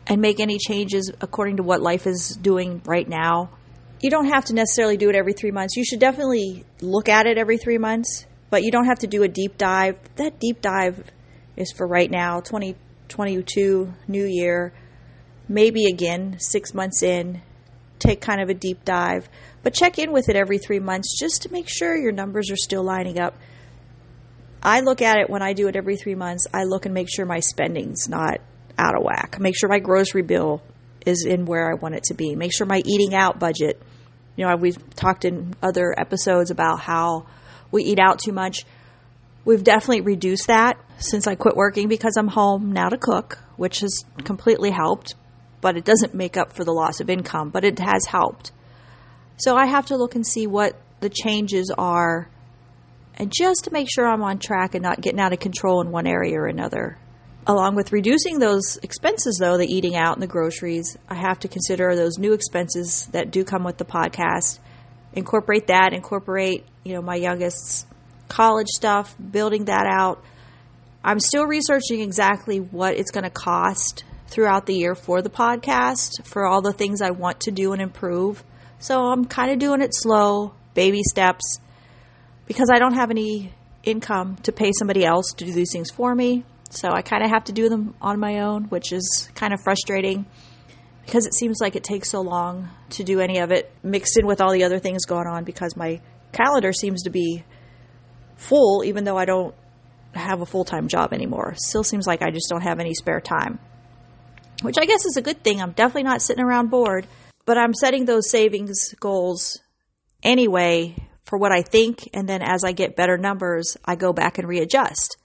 and 0.07 0.21
make 0.21 0.39
any 0.39 0.57
changes 0.57 1.11
according 1.21 1.57
to 1.57 1.63
what 1.63 1.81
life 1.81 2.07
is 2.07 2.37
doing 2.41 2.81
right 2.85 3.07
now. 3.07 3.49
You 4.01 4.09
don't 4.09 4.27
have 4.27 4.45
to 4.45 4.53
necessarily 4.53 4.97
do 4.97 5.09
it 5.09 5.15
every 5.15 5.33
three 5.33 5.51
months. 5.51 5.77
You 5.77 5.85
should 5.85 5.99
definitely 5.99 6.65
look 6.81 7.07
at 7.07 7.25
it 7.25 7.37
every 7.37 7.57
three 7.57 7.77
months 7.77 8.25
but 8.53 8.61
you 8.61 8.69
don't 8.69 8.85
have 8.85 8.99
to 8.99 9.07
do 9.07 9.23
a 9.23 9.27
deep 9.27 9.57
dive. 9.57 9.97
That 10.17 10.39
deep 10.39 10.61
dive 10.61 11.11
is 11.55 11.71
for 11.75 11.87
right 11.87 12.11
now, 12.11 12.39
2022, 12.39 13.91
new 14.07 14.25
year. 14.25 14.75
Maybe 15.47 15.85
again, 15.85 16.37
six 16.39 16.73
months 16.73 17.03
in, 17.03 17.41
take 17.99 18.21
kind 18.21 18.41
of 18.41 18.49
a 18.49 18.53
deep 18.53 18.85
dive, 18.85 19.27
but 19.61 19.73
check 19.73 19.97
in 19.99 20.11
with 20.11 20.29
it 20.29 20.35
every 20.35 20.57
three 20.57 20.79
months 20.79 21.17
just 21.19 21.41
to 21.43 21.51
make 21.51 21.67
sure 21.69 21.95
your 21.95 22.11
numbers 22.11 22.51
are 22.51 22.57
still 22.57 22.83
lining 22.83 23.19
up. 23.19 23.35
I 24.61 24.79
look 24.79 25.01
at 25.01 25.17
it 25.17 25.29
when 25.29 25.41
I 25.41 25.53
do 25.53 25.67
it 25.67 25.75
every 25.75 25.97
three 25.97 26.15
months. 26.15 26.47
I 26.53 26.63
look 26.63 26.85
and 26.85 26.93
make 26.93 27.09
sure 27.13 27.25
my 27.25 27.41
spending's 27.41 28.07
not 28.07 28.39
out 28.77 28.95
of 28.95 29.03
whack. 29.03 29.39
Make 29.39 29.57
sure 29.57 29.69
my 29.69 29.79
grocery 29.79 30.21
bill 30.21 30.61
is 31.05 31.25
in 31.25 31.45
where 31.45 31.69
I 31.69 31.75
want 31.75 31.95
it 31.95 32.03
to 32.05 32.13
be. 32.13 32.35
Make 32.35 32.53
sure 32.53 32.65
my 32.65 32.81
eating 32.85 33.13
out 33.13 33.39
budget. 33.39 33.81
You 34.35 34.45
know, 34.45 34.55
we've 34.55 34.77
talked 34.95 35.25
in 35.25 35.53
other 35.61 35.93
episodes 35.97 36.49
about 36.49 36.79
how 36.79 37.25
we 37.71 37.83
eat 37.83 37.99
out 37.99 38.19
too 38.19 38.31
much. 38.31 38.65
We've 39.45 39.63
definitely 39.63 40.01
reduced 40.01 40.47
that 40.47 40.79
since 40.97 41.27
I 41.27 41.35
quit 41.35 41.57
working 41.57 41.89
because 41.89 42.15
I'm 42.17 42.29
home 42.29 42.71
now 42.71 42.87
to 42.87 42.97
cook, 42.97 43.39
which 43.57 43.81
has 43.81 44.05
completely 44.23 44.71
helped, 44.71 45.15
but 45.63 45.77
it 45.77 45.85
doesn't 45.85 46.13
make 46.13 46.35
up 46.35 46.51
for 46.51 46.65
the 46.65 46.73
loss 46.73 46.99
of 46.99 47.09
income, 47.09 47.49
but 47.49 47.63
it 47.63 47.79
has 47.79 48.05
helped. 48.05 48.51
So 49.37 49.55
I 49.55 49.65
have 49.65 49.85
to 49.87 49.95
look 49.95 50.13
and 50.13 50.27
see 50.27 50.45
what 50.45 50.75
the 50.99 51.09
changes 51.09 51.73
are 51.75 52.29
and 53.15 53.31
just 53.33 53.63
to 53.63 53.71
make 53.71 53.87
sure 53.89 54.05
I'm 54.05 54.23
on 54.23 54.39
track 54.39 54.75
and 54.75 54.83
not 54.83 54.99
getting 54.99 55.21
out 55.21 55.31
of 55.31 55.39
control 55.39 55.79
in 55.79 55.89
one 55.89 56.05
area 56.05 56.37
or 56.37 56.47
another. 56.47 56.97
Along 57.47 57.75
with 57.75 57.93
reducing 57.93 58.39
those 58.39 58.77
expenses, 58.83 59.37
though, 59.39 59.57
the 59.57 59.65
eating 59.65 59.95
out 59.95 60.15
and 60.15 60.21
the 60.21 60.27
groceries, 60.27 60.97
I 61.07 61.15
have 61.15 61.39
to 61.39 61.47
consider 61.47 61.95
those 61.95 62.17
new 62.17 62.33
expenses 62.33 63.07
that 63.13 63.31
do 63.31 63.45
come 63.45 63.63
with 63.63 63.77
the 63.77 63.85
podcast. 63.85 64.59
Incorporate 65.13 65.67
that, 65.67 65.93
incorporate, 65.93 66.65
you 66.83 66.93
know, 66.93 67.01
my 67.01 67.15
youngest's 67.15 67.85
college 68.27 68.67
stuff, 68.67 69.15
building 69.31 69.65
that 69.65 69.85
out. 69.87 70.23
I'm 71.03 71.19
still 71.19 71.45
researching 71.45 72.01
exactly 72.01 72.59
what 72.59 72.97
it's 72.97 73.11
going 73.11 73.25
to 73.25 73.29
cost 73.29 74.03
throughout 74.33 74.65
the 74.65 74.73
year 74.73 74.95
for 74.95 75.21
the 75.21 75.29
podcast, 75.29 76.25
for 76.25 76.45
all 76.45 76.61
the 76.61 76.73
things 76.73 77.01
I 77.01 77.11
want 77.11 77.41
to 77.41 77.51
do 77.51 77.71
and 77.71 77.81
improve. 77.81 78.43
So 78.79 78.99
I'm 78.99 79.25
kind 79.25 79.51
of 79.51 79.59
doing 79.59 79.81
it 79.81 79.91
slow, 79.93 80.55
baby 80.73 81.03
steps, 81.03 81.59
because 82.47 82.69
I 82.73 82.79
don't 82.79 82.95
have 82.95 83.11
any 83.11 83.53
income 83.83 84.37
to 84.43 84.51
pay 84.51 84.71
somebody 84.77 85.05
else 85.05 85.27
to 85.37 85.45
do 85.45 85.53
these 85.53 85.71
things 85.71 85.91
for 85.91 86.15
me. 86.15 86.43
So 86.71 86.89
I 86.89 87.03
kind 87.03 87.23
of 87.23 87.29
have 87.29 87.43
to 87.45 87.51
do 87.51 87.69
them 87.69 87.93
on 88.01 88.19
my 88.19 88.39
own, 88.39 88.65
which 88.65 88.91
is 88.91 89.29
kind 89.35 89.53
of 89.53 89.61
frustrating 89.61 90.25
because 91.05 91.27
it 91.27 91.35
seems 91.35 91.59
like 91.61 91.75
it 91.75 91.83
takes 91.83 92.09
so 92.09 92.21
long 92.21 92.69
to 92.91 93.03
do 93.03 93.19
any 93.19 93.37
of 93.39 93.51
it 93.51 93.71
mixed 93.83 94.17
in 94.17 94.25
with 94.25 94.41
all 94.41 94.51
the 94.51 94.63
other 94.63 94.79
things 94.79 95.05
going 95.05 95.27
on 95.27 95.43
because 95.43 95.75
my 95.75 96.01
calendar 96.31 96.73
seems 96.73 97.03
to 97.03 97.11
be 97.11 97.43
full 98.35 98.83
even 98.83 99.03
though 99.03 99.17
I 99.17 99.25
don't 99.25 99.53
have 100.13 100.41
a 100.41 100.45
full-time 100.45 100.87
job 100.87 101.13
anymore. 101.13 101.53
Still 101.57 101.83
seems 101.83 102.07
like 102.07 102.21
I 102.23 102.31
just 102.31 102.49
don't 102.49 102.61
have 102.61 102.79
any 102.79 102.93
spare 102.93 103.21
time. 103.21 103.59
Which 104.63 104.77
I 104.77 104.85
guess 104.85 105.05
is 105.05 105.17
a 105.17 105.21
good 105.21 105.43
thing. 105.43 105.61
I'm 105.61 105.73
definitely 105.73 106.03
not 106.03 106.21
sitting 106.21 106.43
around 106.43 106.69
bored, 106.69 107.05
but 107.45 107.57
I'm 107.57 107.73
setting 107.73 108.05
those 108.05 108.29
savings 108.29 108.95
goals 108.99 109.59
anyway 110.23 110.95
for 111.23 111.37
what 111.37 111.51
I 111.51 111.61
think 111.61 112.09
and 112.13 112.27
then 112.27 112.41
as 112.41 112.63
I 112.63 112.71
get 112.71 112.95
better 112.95 113.17
numbers, 113.17 113.75
I 113.83 113.95
go 113.95 114.13
back 114.13 114.37
and 114.37 114.47
readjust. 114.47 115.17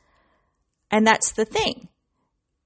And 0.91 1.07
that's 1.07 1.33
the 1.33 1.45
thing 1.45 1.89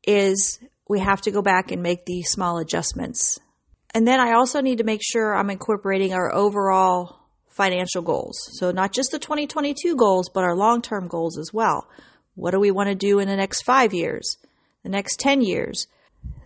is 0.06 0.58
we 0.88 1.00
have 1.00 1.20
to 1.22 1.30
go 1.30 1.42
back 1.42 1.70
and 1.70 1.82
make 1.82 2.06
these 2.06 2.30
small 2.30 2.58
adjustments. 2.58 3.38
And 3.94 4.08
then 4.08 4.20
I 4.20 4.32
also 4.32 4.60
need 4.60 4.78
to 4.78 4.84
make 4.84 5.02
sure 5.02 5.34
I'm 5.34 5.50
incorporating 5.50 6.14
our 6.14 6.34
overall 6.34 7.18
financial 7.48 8.00
goals. 8.00 8.38
So 8.58 8.70
not 8.70 8.92
just 8.92 9.10
the 9.10 9.18
2022 9.18 9.94
goals, 9.96 10.30
but 10.32 10.44
our 10.44 10.56
long-term 10.56 11.08
goals 11.08 11.36
as 11.36 11.52
well. 11.52 11.86
What 12.34 12.52
do 12.52 12.60
we 12.60 12.70
want 12.70 12.88
to 12.88 12.94
do 12.94 13.18
in 13.18 13.28
the 13.28 13.36
next 13.36 13.62
5 13.62 13.92
years? 13.92 14.38
The 14.82 14.88
next 14.88 15.20
10 15.20 15.42
years? 15.42 15.86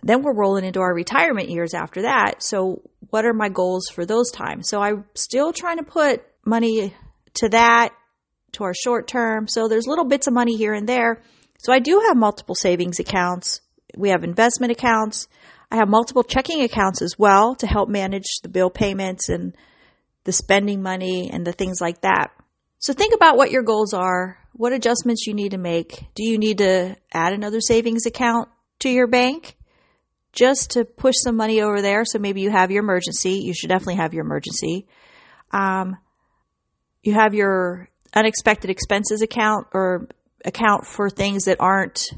Then 0.03 0.21
we're 0.21 0.33
rolling 0.33 0.65
into 0.65 0.79
our 0.79 0.93
retirement 0.93 1.49
years 1.49 1.73
after 1.73 2.03
that. 2.03 2.41
So 2.41 2.81
what 3.09 3.25
are 3.25 3.33
my 3.33 3.49
goals 3.49 3.87
for 3.89 4.05
those 4.05 4.31
times? 4.31 4.69
So 4.69 4.81
I'm 4.81 5.05
still 5.15 5.51
trying 5.51 5.77
to 5.77 5.83
put 5.83 6.23
money 6.45 6.93
to 7.35 7.49
that, 7.49 7.89
to 8.53 8.63
our 8.63 8.73
short 8.73 9.07
term. 9.07 9.47
So 9.47 9.67
there's 9.67 9.87
little 9.87 10.05
bits 10.05 10.27
of 10.27 10.33
money 10.33 10.55
here 10.55 10.73
and 10.73 10.87
there 10.87 11.21
so 11.57 11.73
I 11.73 11.79
do 11.79 12.03
have 12.07 12.15
multiple 12.15 12.55
savings 12.55 12.99
accounts. 12.99 13.61
We 13.95 14.09
have 14.09 14.23
investment 14.23 14.71
accounts. 14.71 15.27
I 15.71 15.75
have 15.77 15.89
multiple 15.89 16.23
checking 16.23 16.61
accounts 16.61 17.01
as 17.01 17.15
well 17.17 17.55
to 17.55 17.67
help 17.67 17.89
manage 17.89 18.39
the 18.41 18.49
bill 18.49 18.69
payments 18.69 19.27
and 19.27 19.53
the 20.23 20.31
spending 20.31 20.81
money 20.81 21.29
and 21.31 21.45
the 21.45 21.51
things 21.51 21.81
like 21.81 22.01
that. 22.01 22.31
So 22.79 22.93
think 22.93 23.13
about 23.13 23.37
what 23.37 23.51
your 23.51 23.63
goals 23.63 23.93
are, 23.93 24.37
what 24.53 24.71
adjustments 24.71 25.25
you 25.25 25.33
need 25.33 25.51
to 25.51 25.57
make. 25.57 26.05
Do 26.13 26.23
you 26.23 26.37
need 26.37 26.59
to 26.59 26.95
add 27.11 27.33
another 27.33 27.59
savings 27.59 28.05
account 28.05 28.49
to 28.79 28.89
your 28.89 29.07
bank 29.07 29.56
just 30.37 30.71
to 30.71 30.85
push 30.85 31.15
some 31.17 31.35
money 31.35 31.61
over 31.61 31.81
there? 31.81 32.05
So 32.05 32.19
maybe 32.19 32.41
you 32.41 32.51
have 32.51 32.71
your 32.71 32.83
emergency. 32.83 33.41
You 33.43 33.53
should 33.53 33.69
definitely 33.69 33.95
have 33.95 34.13
your 34.13 34.23
emergency. 34.23 34.87
Um, 35.51 35.97
you 37.01 37.13
have 37.13 37.33
your 37.33 37.89
unexpected 38.13 38.69
expenses 38.69 39.21
account 39.21 39.67
or 39.73 40.07
account 40.45 40.85
for 40.85 41.09
things 41.09 41.45
that 41.45 41.57
aren't 41.59 42.11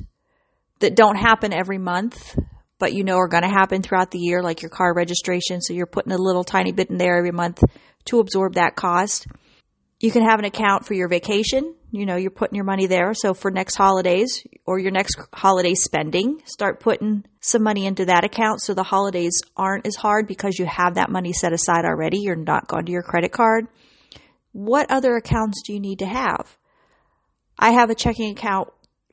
that 0.79 0.95
don't 0.95 1.15
happen 1.15 1.53
every 1.53 1.77
month 1.77 2.37
but 2.79 2.93
you 2.93 3.03
know 3.03 3.17
are 3.17 3.27
going 3.27 3.43
to 3.43 3.49
happen 3.49 3.81
throughout 3.81 4.11
the 4.11 4.19
year 4.19 4.41
like 4.41 4.61
your 4.61 4.69
car 4.69 4.93
registration 4.93 5.61
so 5.61 5.73
you're 5.73 5.85
putting 5.85 6.11
a 6.11 6.17
little 6.17 6.43
tiny 6.43 6.71
bit 6.71 6.89
in 6.89 6.97
there 6.97 7.17
every 7.17 7.31
month 7.31 7.63
to 8.05 8.19
absorb 8.19 8.53
that 8.53 8.75
cost 8.75 9.25
you 9.99 10.11
can 10.11 10.23
have 10.23 10.39
an 10.39 10.45
account 10.45 10.85
for 10.85 10.93
your 10.93 11.07
vacation 11.07 11.75
you 11.91 12.05
know 12.05 12.15
you're 12.15 12.31
putting 12.31 12.55
your 12.55 12.65
money 12.65 12.87
there 12.87 13.13
so 13.13 13.33
for 13.33 13.51
next 13.51 13.75
holidays 13.75 14.45
or 14.65 14.79
your 14.79 14.91
next 14.91 15.17
holiday 15.33 15.73
spending 15.73 16.41
start 16.45 16.79
putting 16.79 17.23
some 17.39 17.63
money 17.63 17.85
into 17.85 18.05
that 18.05 18.23
account 18.23 18.61
so 18.61 18.73
the 18.73 18.83
holidays 18.83 19.41
aren't 19.57 19.87
as 19.87 19.95
hard 19.95 20.27
because 20.27 20.59
you 20.59 20.65
have 20.65 20.95
that 20.95 21.09
money 21.09 21.33
set 21.33 21.53
aside 21.53 21.85
already 21.85 22.19
you're 22.19 22.35
not 22.35 22.67
going 22.67 22.85
to 22.85 22.91
your 22.91 23.03
credit 23.03 23.31
card 23.31 23.67
what 24.51 24.89
other 24.91 25.15
accounts 25.15 25.61
do 25.65 25.73
you 25.73 25.79
need 25.79 25.99
to 25.99 26.05
have 26.05 26.57
I 27.59 27.71
have 27.71 27.89
a 27.89 27.95
checking 27.95 28.31
account, 28.31 28.69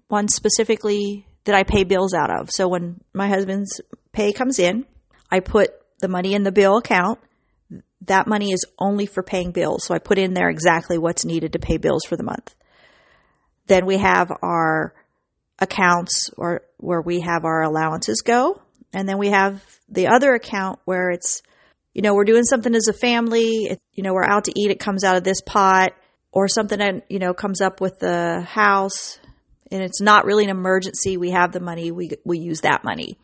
one 0.07 0.29
specifically 0.29 1.27
that 1.45 1.55
I 1.57 1.65
pay 1.65 1.83
bills 1.83 2.15
out 2.15 2.31
of. 2.31 2.51
So 2.51 2.69
when 2.69 3.01
my 3.13 3.29
husband's 3.29 3.81
pay 4.13 4.33
comes 4.33 4.61
in, 4.61 4.87
I 5.31 5.41
put 5.41 5.71
the 5.99 6.09
money 6.09 6.33
in 6.33 6.45
the 6.45 6.53
bill 6.53 6.79
account. 6.79 7.19
That 8.03 8.29
money 8.29 8.53
is 8.53 8.65
only 8.79 9.07
for 9.07 9.25
paying 9.25 9.51
bills. 9.51 9.85
So 9.85 9.95
I 9.95 9.99
put 9.99 10.19
in 10.19 10.35
there 10.35 10.49
exactly 10.49 10.97
what's 10.97 11.25
needed 11.25 11.55
to 11.55 11.59
pay 11.59 11.77
bills 11.77 12.05
for 12.05 12.17
the 12.17 12.23
month. 12.23 12.55
Then 13.67 13.87
we 13.87 13.99
have 13.99 14.31
our 14.43 14.95
accounts 15.59 16.31
or 16.37 16.63
where 16.79 17.01
we 17.01 17.21
have 17.21 17.45
our 17.45 17.63
allowances 17.63 18.23
go. 18.23 18.61
And 18.93 19.09
then 19.09 19.19
we 19.19 19.29
have 19.29 19.63
the 19.89 20.09
other 20.09 20.35
account 20.35 20.79
where 20.85 21.11
it's, 21.11 21.43
you 21.95 22.03
know, 22.03 22.15
we're 22.15 22.25
doing 22.25 22.45
something 22.45 22.75
as 22.75 22.89
a 22.89 22.93
family. 22.93 23.67
It, 23.71 23.81
you 23.93 24.03
know, 24.03 24.15
we're 24.15 24.25
out 24.25 24.45
to 24.45 24.53
eat. 24.55 24.71
It 24.71 24.79
comes 24.79 25.05
out 25.05 25.17
of 25.17 25.25
this 25.25 25.41
pot 25.41 25.93
or 26.37 26.49
something 26.49 26.79
that 26.79 27.07
you 27.09 27.19
know 27.19 27.33
comes 27.33 27.63
up 27.63 27.81
with 27.81 27.99
the 27.99 28.43
house 28.43 29.19
and 29.71 29.83
it's 29.83 30.03
not 30.03 30.27
really 30.27 30.45
an 30.45 30.51
emergency 30.51 31.17
we 31.17 31.31
have 31.31 31.51
the 31.51 31.61
money 31.61 31.91
we 31.91 32.11
we 32.27 32.39
use 32.39 32.61
that 32.61 32.85
money 32.85 33.19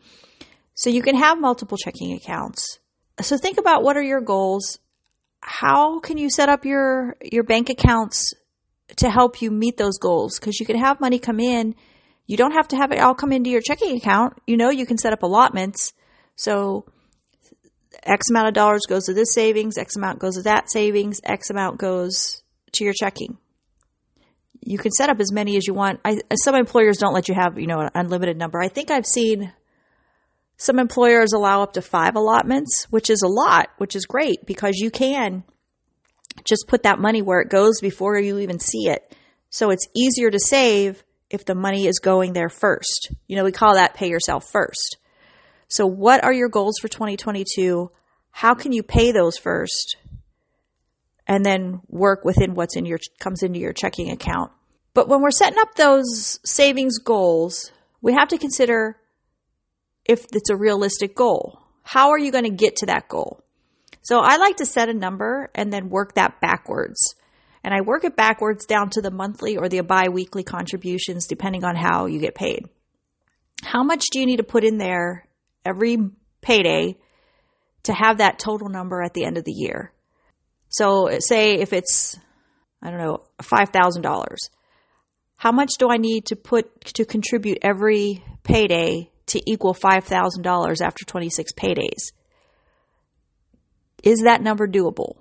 so 0.73 0.89
you 0.89 1.03
can 1.03 1.15
have 1.15 1.39
multiple 1.39 1.77
checking 1.77 2.13
accounts 2.13 2.79
so 3.21 3.37
think 3.37 3.59
about 3.59 3.83
what 3.83 3.97
are 3.97 4.01
your 4.01 4.19
goals 4.19 4.79
how 5.41 5.99
can 5.99 6.17
you 6.17 6.27
set 6.27 6.49
up 6.49 6.65
your 6.65 7.15
your 7.21 7.43
bank 7.43 7.69
accounts 7.69 8.33
to 8.97 9.09
help 9.09 9.41
you 9.41 9.51
meet 9.51 9.77
those 9.77 9.97
goals 9.97 10.39
because 10.39 10.59
you 10.59 10.65
can 10.65 10.77
have 10.77 11.01
money 11.01 11.19
come 11.19 11.39
in 11.39 11.75
you 12.25 12.37
don't 12.37 12.53
have 12.53 12.67
to 12.67 12.77
have 12.77 12.91
it 12.91 12.99
all 12.99 13.15
come 13.15 13.31
into 13.31 13.49
your 13.49 13.61
checking 13.61 13.97
account 13.97 14.33
you 14.47 14.57
know 14.57 14.69
you 14.69 14.85
can 14.85 14.97
set 14.97 15.13
up 15.13 15.23
allotments 15.23 15.93
so 16.35 16.85
x 18.03 18.29
amount 18.29 18.47
of 18.47 18.53
dollars 18.53 18.81
goes 18.87 19.05
to 19.05 19.13
this 19.13 19.33
savings 19.33 19.77
x 19.77 19.95
amount 19.95 20.19
goes 20.19 20.35
to 20.35 20.43
that 20.43 20.71
savings 20.71 21.19
x 21.23 21.49
amount 21.49 21.77
goes 21.77 22.43
to 22.73 22.83
your 22.83 22.93
checking. 22.93 23.37
You 24.61 24.77
can 24.77 24.91
set 24.91 25.09
up 25.09 25.19
as 25.19 25.31
many 25.31 25.57
as 25.57 25.67
you 25.67 25.73
want. 25.73 25.99
I, 26.05 26.19
some 26.35 26.55
employers 26.55 26.97
don't 26.97 27.13
let 27.13 27.27
you 27.27 27.35
have, 27.35 27.59
you 27.59 27.67
know, 27.67 27.79
an 27.79 27.89
unlimited 27.95 28.37
number. 28.37 28.61
I 28.61 28.67
think 28.67 28.91
I've 28.91 29.05
seen 29.05 29.51
some 30.57 30.79
employers 30.79 31.33
allow 31.33 31.63
up 31.63 31.73
to 31.73 31.81
five 31.81 32.15
allotments, 32.15 32.87
which 32.89 33.09
is 33.09 33.21
a 33.23 33.27
lot, 33.27 33.69
which 33.77 33.95
is 33.95 34.05
great 34.05 34.45
because 34.45 34.77
you 34.77 34.89
can 34.89 35.43
just 36.43 36.67
put 36.67 36.83
that 36.83 36.99
money 36.99 37.21
where 37.21 37.41
it 37.41 37.49
goes 37.49 37.79
before 37.81 38.19
you 38.19 38.39
even 38.39 38.59
see 38.59 38.87
it. 38.87 39.15
So 39.49 39.69
it's 39.69 39.87
easier 39.95 40.31
to 40.31 40.39
save 40.39 41.03
if 41.29 41.45
the 41.45 41.55
money 41.55 41.87
is 41.87 41.99
going 41.99 42.33
there 42.33 42.49
first. 42.49 43.11
You 43.27 43.35
know, 43.35 43.43
we 43.43 43.51
call 43.51 43.75
that 43.75 43.93
pay 43.93 44.09
yourself 44.09 44.45
first. 44.51 44.97
So 45.67 45.85
what 45.85 46.23
are 46.23 46.33
your 46.33 46.49
goals 46.49 46.77
for 46.79 46.87
2022? 46.87 47.91
How 48.31 48.53
can 48.53 48.71
you 48.71 48.83
pay 48.83 49.11
those 49.11 49.37
first? 49.37 49.97
and 51.27 51.45
then 51.45 51.81
work 51.87 52.25
within 52.25 52.53
what's 52.53 52.75
in 52.75 52.85
your 52.85 52.99
comes 53.19 53.43
into 53.43 53.59
your 53.59 53.73
checking 53.73 54.09
account. 54.11 54.51
But 54.93 55.07
when 55.07 55.21
we're 55.21 55.31
setting 55.31 55.59
up 55.59 55.75
those 55.75 56.39
savings 56.45 56.99
goals, 56.99 57.71
we 58.01 58.13
have 58.13 58.27
to 58.29 58.37
consider 58.37 58.97
if 60.05 60.25
it's 60.33 60.49
a 60.49 60.55
realistic 60.55 61.15
goal. 61.15 61.59
How 61.83 62.11
are 62.11 62.19
you 62.19 62.31
going 62.31 62.43
to 62.43 62.49
get 62.49 62.77
to 62.77 62.85
that 62.87 63.07
goal? 63.07 63.42
So 64.03 64.19
I 64.19 64.35
like 64.35 64.57
to 64.57 64.65
set 64.65 64.89
a 64.89 64.93
number 64.93 65.49
and 65.55 65.71
then 65.71 65.89
work 65.89 66.15
that 66.15 66.39
backwards. 66.41 67.15
and 67.63 67.73
I 67.73 67.79
work 67.79 68.03
it 68.03 68.17
backwards 68.17 68.65
down 68.65 68.89
to 68.89 69.01
the 69.01 69.09
monthly 69.09 69.55
or 69.55 69.69
the 69.69 69.79
bi 69.79 70.09
weekly 70.09 70.43
contributions, 70.43 71.27
depending 71.27 71.63
on 71.63 71.77
how 71.77 72.07
you 72.07 72.19
get 72.19 72.35
paid. 72.35 72.67
How 73.63 73.83
much 73.83 74.03
do 74.11 74.19
you 74.19 74.25
need 74.25 74.37
to 74.37 74.43
put 74.43 74.65
in 74.65 74.77
there 74.77 75.25
every 75.63 75.97
payday 76.41 76.97
to 77.83 77.93
have 77.93 78.17
that 78.17 78.37
total 78.37 78.67
number 78.67 79.01
at 79.01 79.13
the 79.13 79.23
end 79.23 79.37
of 79.37 79.45
the 79.45 79.53
year? 79.53 79.93
So, 80.67 81.07
say 81.19 81.53
if 81.53 81.71
it's, 81.71 82.19
I 82.81 82.89
don't 82.89 82.99
know, 82.99 83.23
$5,000, 83.41 84.35
how 85.37 85.51
much 85.53 85.71
do 85.79 85.89
I 85.89 85.95
need 85.95 86.25
to 86.25 86.35
put 86.35 86.83
to 86.95 87.05
contribute 87.05 87.59
every 87.61 88.23
payday 88.43 89.09
to 89.27 89.41
equal 89.49 89.73
$5,000 89.73 90.81
after 90.81 91.05
26 91.05 91.53
paydays? 91.53 92.11
Is 94.03 94.21
that 94.25 94.41
number 94.41 94.67
doable? 94.67 95.15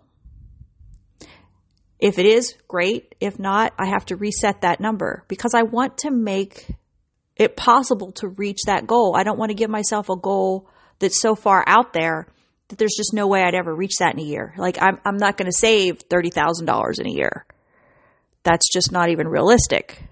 If 1.99 2.19
it 2.19 2.27
is, 2.27 2.55
great. 2.67 3.15
If 3.21 3.39
not, 3.39 3.73
I 3.79 3.87
have 3.87 4.05
to 4.07 4.17
reset 4.17 4.62
that 4.62 4.81
number 4.81 5.25
because 5.29 5.55
I 5.55 5.62
want 5.62 5.99
to 5.99 6.11
make 6.11 6.67
it 7.37 7.57
possible 7.57 8.11
to 8.12 8.29
reach 8.29 8.62
that 8.67 8.89
goal. 8.89 9.15
I 9.17 9.23
don't 9.23 9.39
want 9.39 9.51
to 9.51 9.55
give 9.55 9.71
myself 9.71 10.11
a 10.11 10.17
goal 10.17 10.69
that's 10.99 11.21
so 11.21 11.37
far 11.37 11.62
out 11.67 11.93
there 11.93 12.27
that 12.69 12.79
there's 12.79 12.97
just 12.97 13.15
no 13.15 13.29
way 13.29 13.43
I'd 13.43 13.55
ever 13.55 13.75
reach 13.75 13.99
that 14.01 14.15
in 14.15 14.21
a 14.21 14.25
year. 14.25 14.53
Like 14.59 14.79
I'm 14.83 14.99
I'm 15.05 15.17
not 15.17 15.37
going 15.37 15.47
to 15.47 15.57
save 15.57 16.09
$30,000 16.09 17.01
in 17.01 17.07
a 17.07 17.11
year. 17.11 17.47
That's 18.43 18.69
just 18.73 18.91
not 18.91 19.11
even 19.11 19.29
realistic. 19.29 20.03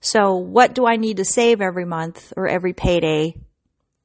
So, 0.00 0.36
what 0.36 0.74
do 0.74 0.86
I 0.86 0.96
need 0.96 1.16
to 1.18 1.24
save 1.24 1.60
every 1.60 1.84
month 1.84 2.32
or 2.36 2.46
every 2.46 2.72
payday 2.72 3.34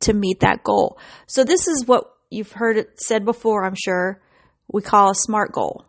to 0.02 0.14
meet 0.14 0.42
that 0.42 0.64
goal? 0.64 0.98
So, 1.28 1.44
this 1.44 1.68
is 1.68 1.86
what 1.86 2.14
you've 2.30 2.52
heard 2.52 2.78
it 2.78 3.00
said 3.00 3.26
before, 3.26 3.66
I'm 3.66 3.76
sure. 3.76 4.22
We 4.68 4.82
call 4.82 5.12
a 5.12 5.16
SMART 5.16 5.52
goal. 5.52 5.86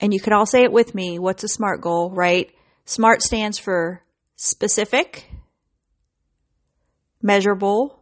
And 0.00 0.12
you 0.12 0.20
can 0.20 0.32
all 0.32 0.46
say 0.46 0.62
it 0.62 0.72
with 0.72 0.94
me. 0.94 1.18
What's 1.18 1.44
a 1.44 1.48
SMART 1.48 1.80
goal, 1.80 2.10
right? 2.10 2.50
SMART 2.84 3.22
stands 3.22 3.58
for 3.58 4.02
specific, 4.36 5.26
measurable, 7.22 7.98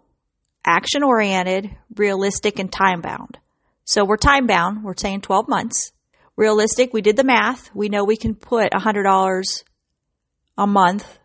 action 0.65 1.03
oriented, 1.03 1.71
realistic, 1.95 2.59
and 2.59 2.73
time 2.73 3.01
bound. 3.01 3.39
So 3.85 4.05
we're 4.05 4.17
time 4.17 4.47
bound. 4.47 4.85
We're 4.85 4.97
saying 4.97 5.23
12 5.23 5.49
months. 5.49 5.93
Realistic, 6.37 6.93
we 6.93 7.03
did 7.03 7.17
the 7.17 7.25
math. 7.25 7.75
We 7.75 7.89
know 7.89 8.05
we 8.05 8.17
can 8.17 8.35
put 8.35 8.73
$100 8.73 9.65
a 10.57 10.67
month 10.67 11.19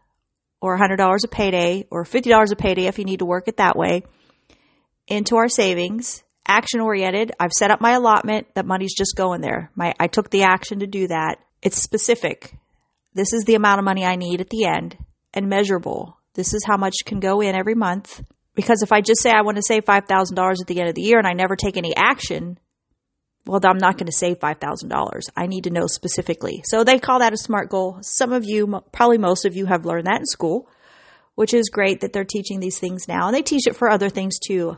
or 0.60 0.78
$100 0.78 1.24
a 1.24 1.28
payday 1.28 1.86
or 1.90 2.04
$50 2.04 2.52
a 2.52 2.56
payday 2.56 2.88
if 2.88 3.00
you 3.00 3.06
need 3.06 3.20
to 3.20 3.26
work 3.26 3.48
it 3.48 3.58
that 3.58 3.78
way 3.78 4.04
into 5.08 5.38
our 5.38 5.48
savings 5.48 6.24
action 6.48 6.80
oriented. 6.80 7.32
I've 7.40 7.52
set 7.52 7.72
up 7.72 7.82
my 7.82 7.92
allotment. 7.94 8.54
That 8.56 8.66
money's 8.66 8.96
just 8.96 9.16
going 9.16 9.42
there. 9.42 9.72
My, 9.76 9.94
I 10.00 10.08
took 10.08 10.30
the 10.30 10.44
action 10.44 10.80
to 10.80 10.88
do 10.88 11.08
that. 11.08 11.40
It's 11.62 11.82
specific. 11.82 12.54
This 13.14 13.34
is 13.34 13.44
the 13.46 13.56
amount 13.56 13.80
of 13.80 13.86
money 13.86 14.06
I 14.06 14.16
need 14.16 14.42
at 14.42 14.50
the 14.50 14.66
end 14.66 14.98
and 15.34 15.50
measurable. 15.50 16.18
This 16.34 16.54
is 16.54 16.64
how 16.66 16.78
much 16.78 16.96
can 17.06 17.20
go 17.20 17.42
in 17.42 17.56
every 17.56 17.76
month. 17.76 18.24
Because 18.54 18.82
if 18.82 18.92
I 18.92 19.02
just 19.02 19.22
say 19.22 19.30
I 19.32 19.42
want 19.42 19.58
to 19.58 19.64
save 19.64 19.86
$5,000 19.86 20.62
at 20.62 20.68
the 20.68 20.80
end 20.80 20.90
of 20.90 20.96
the 20.96 21.02
year 21.02 21.20
and 21.20 21.28
I 21.28 21.34
never 21.34 21.56
take 21.56 21.78
any 21.78 21.96
action, 21.96 22.58
well, 23.46 23.60
I'm 23.64 23.78
not 23.78 23.98
going 23.98 24.08
to 24.08 24.12
save 24.12 24.40
$5,000. 24.40 25.22
I 25.36 25.48
need 25.48 25.66
to 25.66 25.70
know 25.70 25.88
specifically. 25.88 26.64
So 26.66 26.84
they 26.84 27.00
call 27.00 27.20
that 27.20 27.34
a 27.34 27.38
SMART 27.38 27.70
goal. 27.70 28.00
Some 28.02 28.34
of 28.34 28.46
you, 28.46 28.82
probably 28.92 29.18
most 29.18 29.46
of 29.46 29.56
you, 29.56 29.66
have 29.68 29.86
learned 29.86 30.08
that 30.08 30.20
in 30.20 30.26
school, 30.26 30.68
which 31.36 31.54
is 31.54 31.70
great 31.70 32.02
that 32.02 32.14
they're 32.14 32.26
teaching 32.26 32.60
these 32.60 32.80
things 32.80 33.08
now. 33.08 33.28
And 33.28 33.36
they 33.36 33.42
teach 33.42 33.68
it 33.68 33.76
for 33.76 33.90
other 33.90 34.10
things 34.10 34.38
too. 34.40 34.78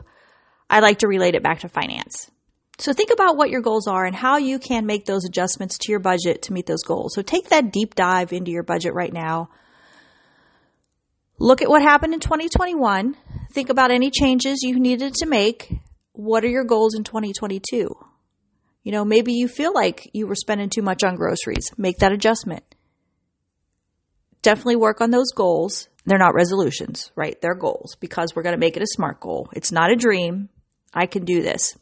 I 0.70 0.80
like 0.80 1.00
to 1.00 1.08
relate 1.08 1.34
it 1.34 1.42
back 1.42 1.60
to 1.60 1.68
finance. 1.68 2.30
So 2.78 2.94
think 2.94 3.10
about 3.10 3.36
what 3.36 3.50
your 3.50 3.60
goals 3.60 3.86
are 3.88 4.06
and 4.06 4.14
how 4.14 4.38
you 4.38 4.58
can 4.58 4.86
make 4.86 5.04
those 5.04 5.26
adjustments 5.26 5.76
to 5.78 5.92
your 5.92 5.98
budget 5.98 6.42
to 6.42 6.52
meet 6.52 6.64
those 6.64 6.84
goals. 6.84 7.12
So 7.14 7.20
take 7.20 7.50
that 7.50 7.72
deep 7.72 7.94
dive 7.94 8.32
into 8.32 8.52
your 8.52 8.62
budget 8.62 8.94
right 8.94 9.12
now. 9.12 9.50
Look 11.38 11.60
at 11.60 11.68
what 11.68 11.82
happened 11.82 12.14
in 12.14 12.20
2021. 12.20 13.16
Think 13.52 13.68
about 13.68 13.90
any 13.90 14.10
changes 14.10 14.60
you 14.62 14.78
needed 14.78 15.14
to 15.14 15.26
make. 15.26 15.74
What 16.12 16.44
are 16.44 16.48
your 16.48 16.64
goals 16.64 16.94
in 16.94 17.02
2022? 17.02 17.90
You 18.82 18.92
know, 18.92 19.04
maybe 19.04 19.32
you 19.32 19.48
feel 19.48 19.74
like 19.74 20.08
you 20.14 20.26
were 20.26 20.34
spending 20.34 20.70
too 20.70 20.82
much 20.82 21.02
on 21.02 21.16
groceries. 21.16 21.70
Make 21.76 21.98
that 21.98 22.12
adjustment. 22.12 22.64
Definitely 24.42 24.76
work 24.76 25.00
on 25.00 25.10
those 25.10 25.32
goals. 25.32 25.88
They're 26.06 26.18
not 26.18 26.34
resolutions, 26.34 27.10
right? 27.14 27.38
They're 27.42 27.54
goals 27.54 27.96
because 28.00 28.34
we're 28.34 28.42
going 28.42 28.54
to 28.54 28.60
make 28.60 28.76
it 28.76 28.82
a 28.82 28.86
smart 28.86 29.20
goal. 29.20 29.50
It's 29.52 29.72
not 29.72 29.90
a 29.90 29.96
dream. 29.96 30.48
I 30.92 31.06
can 31.06 31.24
do 31.24 31.42
this. 31.42 31.76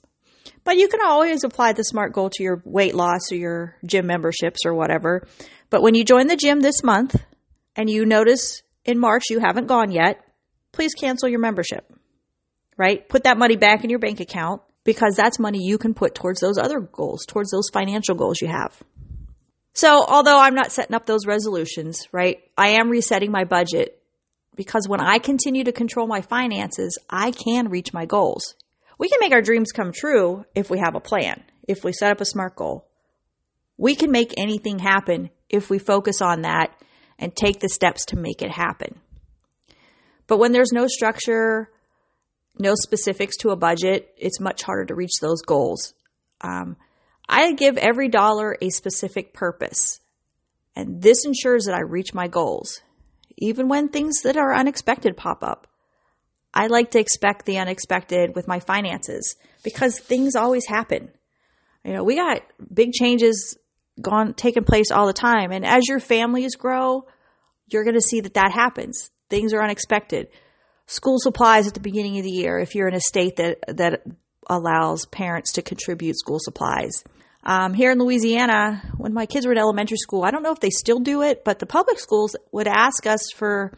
But 0.65 0.77
you 0.77 0.89
can 0.89 1.01
always 1.03 1.45
apply 1.45 1.73
the 1.73 1.83
SMART 1.83 2.13
goal 2.13 2.31
to 2.31 2.43
your 2.43 2.63
weight 2.65 2.95
loss 2.95 3.33
or 3.33 3.37
your 3.37 3.77
gym 3.87 4.07
memberships 4.07 4.67
or 4.67 4.75
whatever. 4.75 5.27
But 5.71 5.83
when 5.83 5.95
you 5.95 6.05
join 6.05 6.27
the 6.27 6.37
gym 6.37 6.61
this 6.61 6.83
month 6.83 7.17
and 7.77 7.89
you 7.89 8.05
notice 8.05 8.63
in 8.85 8.99
March 8.99 9.25
you 9.31 9.39
haven't 9.39 9.67
gone 9.67 9.91
yet, 9.91 10.25
please 10.73 10.95
cancel 10.95 11.29
your 11.29 11.41
membership, 11.41 11.91
right? 12.77 13.09
Put 13.09 13.25
that 13.25 13.39
money 13.39 13.57
back 13.57 13.85
in 13.85 13.91
your 13.91 13.99
bank 13.99 14.21
account 14.21 14.63
because 14.85 15.15
that's 15.17 15.39
money 15.39 15.59
you 15.63 15.79
can 15.79 15.95
put 15.95 16.15
towards 16.15 16.41
those 16.41 16.59
other 16.59 16.81
goals, 16.81 17.25
towards 17.27 17.51
those 17.51 17.69
financial 17.73 18.15
goals 18.15 18.41
you 18.41 18.49
have. 18.49 18.83
So, 19.75 20.05
although 20.07 20.41
I'm 20.41 20.55
not 20.55 20.73
setting 20.73 20.95
up 20.95 21.07
those 21.07 21.27
resolutions, 21.27 22.09
right, 22.11 22.41
I 22.57 22.69
am 22.71 22.89
resetting 22.89 23.31
my 23.31 23.45
budget 23.45 24.03
because 24.57 24.89
when 24.89 25.01
I 25.01 25.19
continue 25.19 25.63
to 25.65 25.73
control 25.73 26.07
my 26.07 26.21
finances, 26.21 26.99
I 27.09 27.31
can 27.31 27.69
reach 27.69 27.93
my 27.93 28.05
goals. 28.05 28.55
We 28.99 29.09
can 29.09 29.21
make 29.21 29.33
our 29.33 29.41
dreams 29.41 29.71
come 29.73 29.93
true 29.93 30.45
if 30.55 30.71
we 30.71 30.81
have 30.81 30.97
a 30.97 31.01
plan, 31.01 31.43
if 31.67 31.85
we 31.85 31.93
set 31.93 32.11
up 32.11 32.21
a 32.21 32.25
SMART 32.25 32.57
goal. 32.57 32.89
We 33.77 33.95
can 33.95 34.11
make 34.11 34.35
anything 34.37 34.81
happen 34.81 35.31
if 35.49 35.71
we 35.71 35.79
focus 35.79 36.21
on 36.21 36.43
that 36.43 36.73
and 37.19 37.35
take 37.35 37.61
the 37.61 37.69
steps 37.69 38.05
to 38.07 38.17
make 38.17 38.43
it 38.43 38.51
happen. 38.51 39.01
But 40.27 40.39
when 40.39 40.53
there's 40.53 40.73
no 40.73 40.89
structure, 40.89 41.71
no 42.59 42.75
specifics 42.75 43.37
to 43.39 43.51
a 43.51 43.57
budget, 43.57 44.13
it's 44.19 44.41
much 44.41 44.63
harder 44.63 44.87
to 44.87 44.95
reach 44.97 45.21
those 45.21 45.43
goals. 45.43 45.95
Um, 46.41 46.77
I 47.29 47.53
give 47.53 47.79
every 47.79 48.09
dollar 48.09 48.57
a 48.61 48.71
specific 48.71 49.33
purpose, 49.33 50.01
and 50.75 51.03
this 51.03 51.25
ensures 51.25 51.65
that 51.65 51.75
I 51.75 51.83
reach 51.83 52.15
my 52.15 52.27
goals, 52.27 52.81
even 53.37 53.69
when 53.69 53.89
things 53.89 54.23
that 54.23 54.37
are 54.37 54.55
unexpected 54.55 55.17
pop 55.17 55.45
up. 55.45 55.68
I 56.53 56.67
like 56.67 56.93
to 56.93 56.99
expect 56.99 57.47
the 57.47 57.59
unexpected 57.59 58.35
with 58.35 58.49
my 58.49 58.61
finances 58.61 59.37
because 59.63 59.99
things 59.99 60.35
always 60.35 60.67
happen. 60.67 61.11
You 61.85 61.93
know, 61.93 62.05
we 62.05 62.17
got 62.17 62.43
big 62.73 62.93
changes 62.93 63.57
gone 64.01 64.35
taking 64.35 64.65
place 64.65 64.91
all 64.91 65.07
the 65.07 65.13
time 65.13 65.53
and 65.53 65.65
as 65.65 65.89
your 65.89 66.01
families 66.01 66.57
grow, 66.57 67.07
you're 67.69 67.85
going 67.85 67.95
to 67.95 68.01
see 68.01 68.21
that 68.21 68.35
that 68.35 68.53
happens. 68.53 69.11
Things 69.29 69.53
are 69.53 69.63
unexpected. 69.63 70.29
School 70.87 71.19
supplies 71.19 71.67
at 71.67 71.75
the 71.75 71.81
beginning 71.81 72.19
of 72.19 72.25
the 72.25 72.31
year 72.31 72.59
if 72.59 72.75
you're 72.75 72.89
in 72.89 72.95
a 72.95 73.01
state 73.01 73.37
that 73.37 73.59
that 73.69 74.03
allows 74.49 75.05
parents 75.07 75.53
to 75.53 75.63
contribute 75.63 76.19
school 76.19 76.39
supplies. 76.41 77.05
Um, 77.45 77.75
here 77.75 77.93
in 77.93 77.99
Louisiana, 77.99 78.83
when 78.97 79.13
my 79.13 79.27
kids 79.27 79.47
were 79.47 79.53
in 79.53 79.59
elementary 79.59 79.97
school, 79.97 80.25
I 80.25 80.31
don't 80.31 80.43
know 80.43 80.53
if 80.53 80.61
they 80.61 80.71
still 80.71 80.99
do 80.99 81.23
it, 81.23 81.45
but 81.45 81.59
the 81.59 81.67
public 81.67 81.99
schools 81.99 82.35
would 82.53 82.67
ask 82.67 83.07
us 83.07 83.31
for 83.35 83.73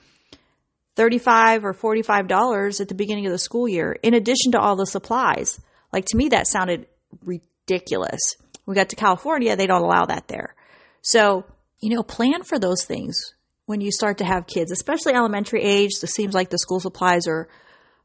35 1.01 1.65
or 1.65 1.73
45 1.73 2.29
dollars 2.29 2.79
at 2.79 2.89
the 2.89 2.95
beginning 2.95 3.25
of 3.25 3.33
the 3.33 3.39
school 3.39 3.67
year 3.67 3.97
in 4.03 4.13
addition 4.13 4.53
to 4.53 4.61
all 4.61 4.77
the 4.77 4.85
supplies. 4.85 5.59
Like 5.95 6.05
to 6.09 6.17
me 6.19 6.29
that 6.29 6.47
sounded 6.47 6.89
ridiculous. 7.25 8.21
We 8.67 8.75
got 8.75 8.91
to 8.91 8.97
california 8.97 9.57
they 9.57 9.67
don't 9.67 9.81
allow 9.81 10.05
that 10.05 10.29
there. 10.29 10.55
So 11.01 11.47
you 11.81 11.89
know 11.89 12.03
plan 12.03 12.43
for 12.43 12.59
those 12.59 12.85
things 12.85 13.33
when 13.65 13.81
you 13.81 13.91
start 13.91 14.19
to 14.19 14.27
have 14.27 14.47
kids 14.47 14.71
especially 14.71 15.15
elementary 15.15 15.63
age. 15.63 15.93
It 16.03 16.09
seems 16.09 16.35
like 16.35 16.51
the 16.51 16.59
school 16.59 16.81
supplies 16.81 17.27
are 17.27 17.49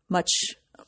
much 0.08 0.32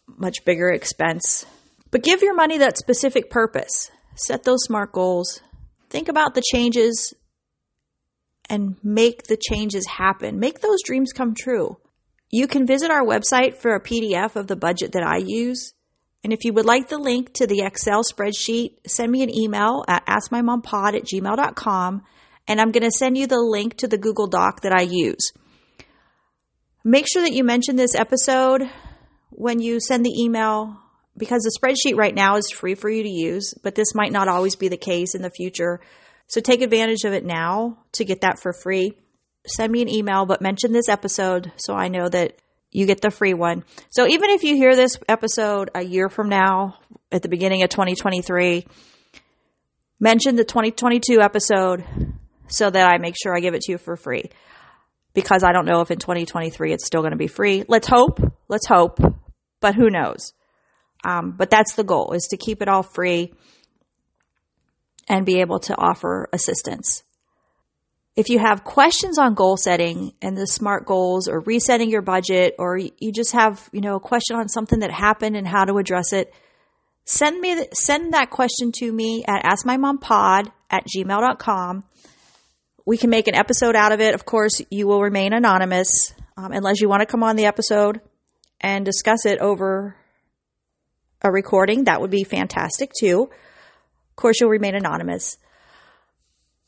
much 0.08 0.46
bigger 0.46 0.70
expense. 0.70 1.46
But 1.92 2.04
give 2.04 2.22
your 2.22 2.36
money 2.36 2.60
that 2.60 2.78
specific 2.78 3.30
purpose. 3.30 3.92
Set 4.16 4.44
those 4.44 4.64
smart 4.64 4.94
goals. 4.94 5.42
Think 5.90 6.08
about 6.08 6.36
the 6.36 6.44
changes 6.54 7.14
and 8.50 8.78
make 8.82 9.24
the 9.24 9.36
changes 9.36 9.86
happen. 9.86 10.40
Make 10.40 10.62
those 10.62 10.82
dreams 10.86 11.12
come 11.12 11.36
true. 11.36 11.78
You 12.30 12.48
can 12.48 12.68
visit 12.68 12.92
our 12.92 13.06
website 13.06 13.56
for 13.56 13.74
a 13.74 13.82
PDF 13.82 14.36
of 14.36 14.48
the 14.48 14.56
budget 14.56 14.92
that 14.94 15.04
I 15.04 15.18
use. 15.18 15.74
And 16.24 16.34
if 16.34 16.44
you 16.44 16.54
would 16.54 16.66
like 16.66 16.90
the 16.90 16.98
link 16.98 17.34
to 17.36 17.48
the 17.48 17.62
Excel 17.62 18.04
spreadsheet, 18.04 18.72
send 18.86 19.12
me 19.12 19.24
an 19.24 19.34
email 19.34 19.86
at 19.88 20.06
askmymompod 20.06 20.96
at 20.96 21.06
gmail.com 21.06 22.04
and 22.48 22.62
I'm 22.62 22.72
going 22.72 22.84
to 22.84 22.92
send 22.92 23.18
you 23.18 23.28
the 23.28 23.40
link 23.40 23.78
to 23.78 23.88
the 23.88 23.98
Google 23.98 24.28
Doc 24.28 24.62
that 24.62 24.74
I 24.74 24.82
use. 24.82 25.32
Make 26.84 27.06
sure 27.12 27.22
that 27.22 27.34
you 27.34 27.44
mention 27.44 27.76
this 27.76 27.96
episode 27.96 28.70
when 29.30 29.60
you 29.60 29.80
send 29.80 30.06
the 30.06 30.22
email 30.22 30.78
because 31.18 31.44
the 31.44 31.58
spreadsheet 31.60 31.98
right 31.98 32.16
now 32.16 32.38
is 32.38 32.50
free 32.52 32.76
for 32.76 32.90
you 32.90 33.04
to 33.04 33.10
use, 33.10 33.54
but 33.64 33.76
this 33.76 33.96
might 33.96 34.12
not 34.12 34.28
always 34.28 34.56
be 34.56 34.70
the 34.70 34.78
case 34.78 35.16
in 35.16 35.22
the 35.22 35.32
future. 35.32 35.82
So 36.28 36.40
take 36.40 36.62
advantage 36.62 37.04
of 37.04 37.14
it 37.14 37.26
now 37.26 37.80
to 37.94 38.06
get 38.06 38.22
that 38.22 38.40
for 38.40 38.54
free 38.54 38.94
send 39.48 39.72
me 39.72 39.82
an 39.82 39.90
email, 39.90 40.26
but 40.26 40.42
mention 40.42 40.72
this 40.72 40.90
episode 40.90 41.52
so 41.58 41.74
I 41.74 41.88
know 41.88 42.08
that 42.10 42.38
you 42.72 42.86
get 42.86 43.02
the 43.02 43.12
free 43.12 43.34
one. 43.34 43.64
So 43.90 44.08
even 44.08 44.30
if 44.30 44.44
you 44.44 44.56
hear 44.56 44.76
this 44.76 44.98
episode 45.08 45.70
a 45.74 45.82
year 45.82 46.10
from 46.10 46.30
now, 46.30 46.78
at 47.12 47.22
the 47.22 47.30
beginning 47.30 47.64
of 47.64 47.70
2023, 47.70 48.66
mention 50.00 50.36
the 50.36 50.44
2022 50.44 51.22
episode 51.22 51.84
so 52.48 52.70
that 52.70 52.90
I 52.90 52.98
make 52.98 53.16
sure 53.22 53.36
I 53.36 53.40
give 53.40 53.54
it 53.54 53.62
to 53.62 53.72
you 53.74 53.78
for 53.78 53.96
free 53.96 54.30
because 55.14 55.44
I 55.44 55.52
don't 55.52 55.66
know 55.66 55.82
if 55.82 55.92
in 55.92 56.00
2023 56.00 56.74
it's 56.74 56.86
still 56.86 57.02
going 57.02 57.12
to 57.12 57.18
be 57.18 57.28
free. 57.28 57.64
Let's 57.68 57.88
hope. 57.88 58.20
Let's 58.48 58.68
hope. 58.68 59.00
But 59.60 59.76
who 59.76 59.90
knows? 59.90 60.34
Um, 61.04 61.32
but 61.32 61.50
that's 61.50 61.76
the 61.76 61.84
goal 61.84 62.14
is 62.14 62.28
to 62.32 62.38
keep 62.38 62.62
it 62.62 62.68
all 62.68 62.84
free 62.84 63.34
and 65.08 65.26
be 65.26 65.40
able 65.40 65.60
to 65.62 65.76
offer 65.78 66.28
assistance. 66.34 67.04
If 68.18 68.30
you 68.30 68.40
have 68.40 68.64
questions 68.64 69.20
on 69.20 69.36
goal 69.36 69.58
setting 69.58 70.12
and 70.24 70.36
the 70.36 70.48
SMART 70.48 70.88
goals 70.88 71.28
or 71.28 71.42
resetting 71.42 71.92
your 71.92 72.02
budget, 72.02 72.56
or 72.58 72.76
you 72.76 73.12
just 73.14 73.34
have, 73.34 73.70
you 73.72 73.80
know, 73.80 73.96
a 73.96 74.00
question 74.00 74.36
on 74.36 74.50
something 74.50 74.80
that 74.80 74.90
happened 74.90 75.36
and 75.38 75.48
how 75.48 75.66
to 75.66 75.78
address 75.78 76.14
it, 76.14 76.34
send 77.06 77.40
me, 77.40 77.64
send 77.74 78.16
that 78.16 78.32
question 78.32 78.72
to 78.80 78.92
me 78.92 79.24
at 79.28 79.44
askmymompod 79.44 80.52
at 80.72 80.84
gmail.com. 80.88 81.84
We 82.88 82.98
can 82.98 83.12
make 83.12 83.28
an 83.28 83.36
episode 83.36 83.76
out 83.76 83.92
of 83.92 84.02
it. 84.02 84.16
Of 84.16 84.26
course, 84.26 84.64
you 84.72 84.88
will 84.88 85.02
remain 85.04 85.32
anonymous 85.32 85.88
um, 86.38 86.52
unless 86.52 86.82
you 86.82 86.90
want 86.90 87.02
to 87.02 87.06
come 87.06 87.22
on 87.22 87.36
the 87.36 87.46
episode 87.46 88.02
and 88.60 88.84
discuss 88.84 89.28
it 89.28 89.38
over 89.38 89.96
a 91.22 91.32
recording. 91.32 91.84
That 91.84 92.02
would 92.02 92.10
be 92.10 92.24
fantastic 92.24 92.94
too. 93.00 93.30
Of 94.10 94.16
course, 94.16 94.42
you'll 94.42 94.50
remain 94.50 94.74
anonymous. 94.74 95.38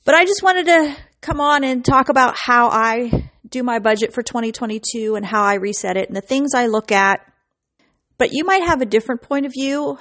But 0.05 0.13
I 0.13 0.25
just 0.25 0.43
wanted 0.43 0.67
to 0.67 0.95
come 1.21 1.41
on 1.41 1.63
and 1.63 1.83
talk 1.83 2.09
about 2.09 2.35
how 2.37 2.69
I 2.69 3.29
do 3.47 3.63
my 3.63 3.79
budget 3.79 4.13
for 4.13 4.21
2022 4.21 5.15
and 5.15 5.25
how 5.25 5.43
I 5.43 5.55
reset 5.55 5.97
it 5.97 6.07
and 6.07 6.15
the 6.15 6.21
things 6.21 6.53
I 6.53 6.67
look 6.67 6.91
at. 6.91 7.21
But 8.17 8.29
you 8.31 8.43
might 8.43 8.63
have 8.63 8.81
a 8.81 8.85
different 8.85 9.21
point 9.21 9.45
of 9.45 9.53
view. 9.53 9.97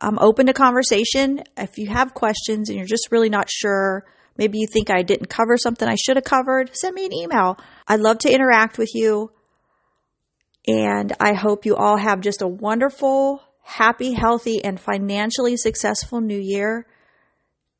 I'm 0.00 0.18
open 0.18 0.46
to 0.46 0.52
conversation. 0.52 1.42
If 1.56 1.78
you 1.78 1.88
have 1.88 2.14
questions 2.14 2.68
and 2.68 2.76
you're 2.76 2.86
just 2.86 3.10
really 3.10 3.28
not 3.28 3.48
sure, 3.48 4.04
maybe 4.36 4.58
you 4.58 4.66
think 4.66 4.90
I 4.90 5.02
didn't 5.02 5.28
cover 5.28 5.56
something 5.56 5.88
I 5.88 5.96
should 5.96 6.16
have 6.16 6.24
covered, 6.24 6.76
send 6.76 6.94
me 6.94 7.06
an 7.06 7.12
email. 7.12 7.58
I'd 7.86 8.00
love 8.00 8.18
to 8.18 8.32
interact 8.32 8.78
with 8.78 8.90
you. 8.94 9.30
And 10.66 11.12
I 11.20 11.34
hope 11.34 11.64
you 11.64 11.76
all 11.76 11.96
have 11.96 12.20
just 12.20 12.42
a 12.42 12.48
wonderful, 12.48 13.40
happy, 13.62 14.12
healthy, 14.12 14.62
and 14.64 14.80
financially 14.80 15.56
successful 15.56 16.20
new 16.20 16.38
year. 16.38 16.86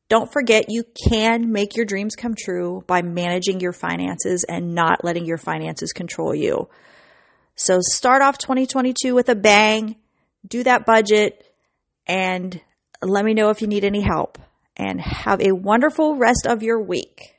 Don't 0.09 0.33
forget 0.33 0.67
you 0.69 0.85
can 1.09 1.51
make 1.51 1.75
your 1.75 1.85
dreams 1.85 2.15
come 2.15 2.35
true 2.35 2.85
by 2.87 3.03
managing 3.03 3.59
your 3.59 3.73
finances 3.73 4.45
and 4.49 4.75
not 4.75 5.05
letting 5.05 5.25
your 5.25 5.39
finances 5.39 5.93
control 5.93 6.33
you. 6.33 6.69
So 7.57 7.81
start 7.81 8.23
off 8.23 8.39
2022 8.39 9.15
with 9.15 9.29
a 9.29 9.35
bang, 9.35 9.97
do 10.47 10.63
that 10.63 10.87
budget, 10.87 11.45
and 12.07 12.61
let 13.03 13.25
me 13.25 13.35
know 13.35 13.51
if 13.51 13.61
you 13.61 13.67
need 13.67 13.85
any 13.85 14.01
help. 14.01 14.39
And 14.77 15.01
have 15.01 15.41
a 15.41 15.53
wonderful 15.53 16.17
rest 16.17 16.47
of 16.47 16.63
your 16.63 16.79
week. 16.79 17.35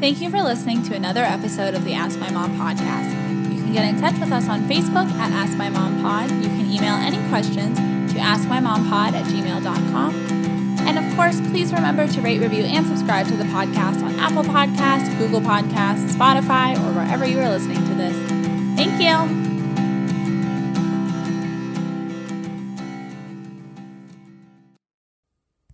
Thank 0.00 0.22
you 0.22 0.30
for 0.30 0.42
listening 0.42 0.82
to 0.84 0.94
another 0.94 1.22
episode 1.22 1.74
of 1.74 1.84
the 1.84 1.92
Ask 1.92 2.18
My 2.18 2.30
Mom 2.30 2.56
podcast. 2.56 3.10
You 3.52 3.62
can 3.62 3.74
get 3.74 3.84
in 3.84 4.00
touch 4.00 4.18
with 4.18 4.32
us 4.32 4.48
on 4.48 4.62
Facebook 4.62 5.10
at 5.18 5.30
Ask 5.32 5.58
My 5.58 5.68
Mom 5.68 6.00
Pod. 6.00 6.30
You 6.30 6.48
can 6.48 6.72
email 6.72 6.94
any 6.94 7.18
questions 7.28 7.78
to 8.18 8.24
askmymompod 8.24 9.12
at 9.12 9.24
gmail.com. 9.26 10.14
And 10.80 10.98
of 10.98 11.16
course, 11.16 11.40
please 11.40 11.72
remember 11.72 12.06
to 12.06 12.20
rate, 12.20 12.40
review, 12.40 12.64
and 12.64 12.86
subscribe 12.86 13.26
to 13.28 13.36
the 13.36 13.44
podcast 13.44 14.02
on 14.02 14.18
Apple 14.18 14.42
Podcasts, 14.42 15.16
Google 15.18 15.40
Podcasts, 15.40 16.10
Spotify, 16.10 16.76
or 16.76 16.92
wherever 16.92 17.26
you 17.26 17.40
are 17.40 17.48
listening 17.48 17.84
to 17.86 17.94
this. 17.94 18.16
Thank 18.76 19.00
you. 19.00 19.47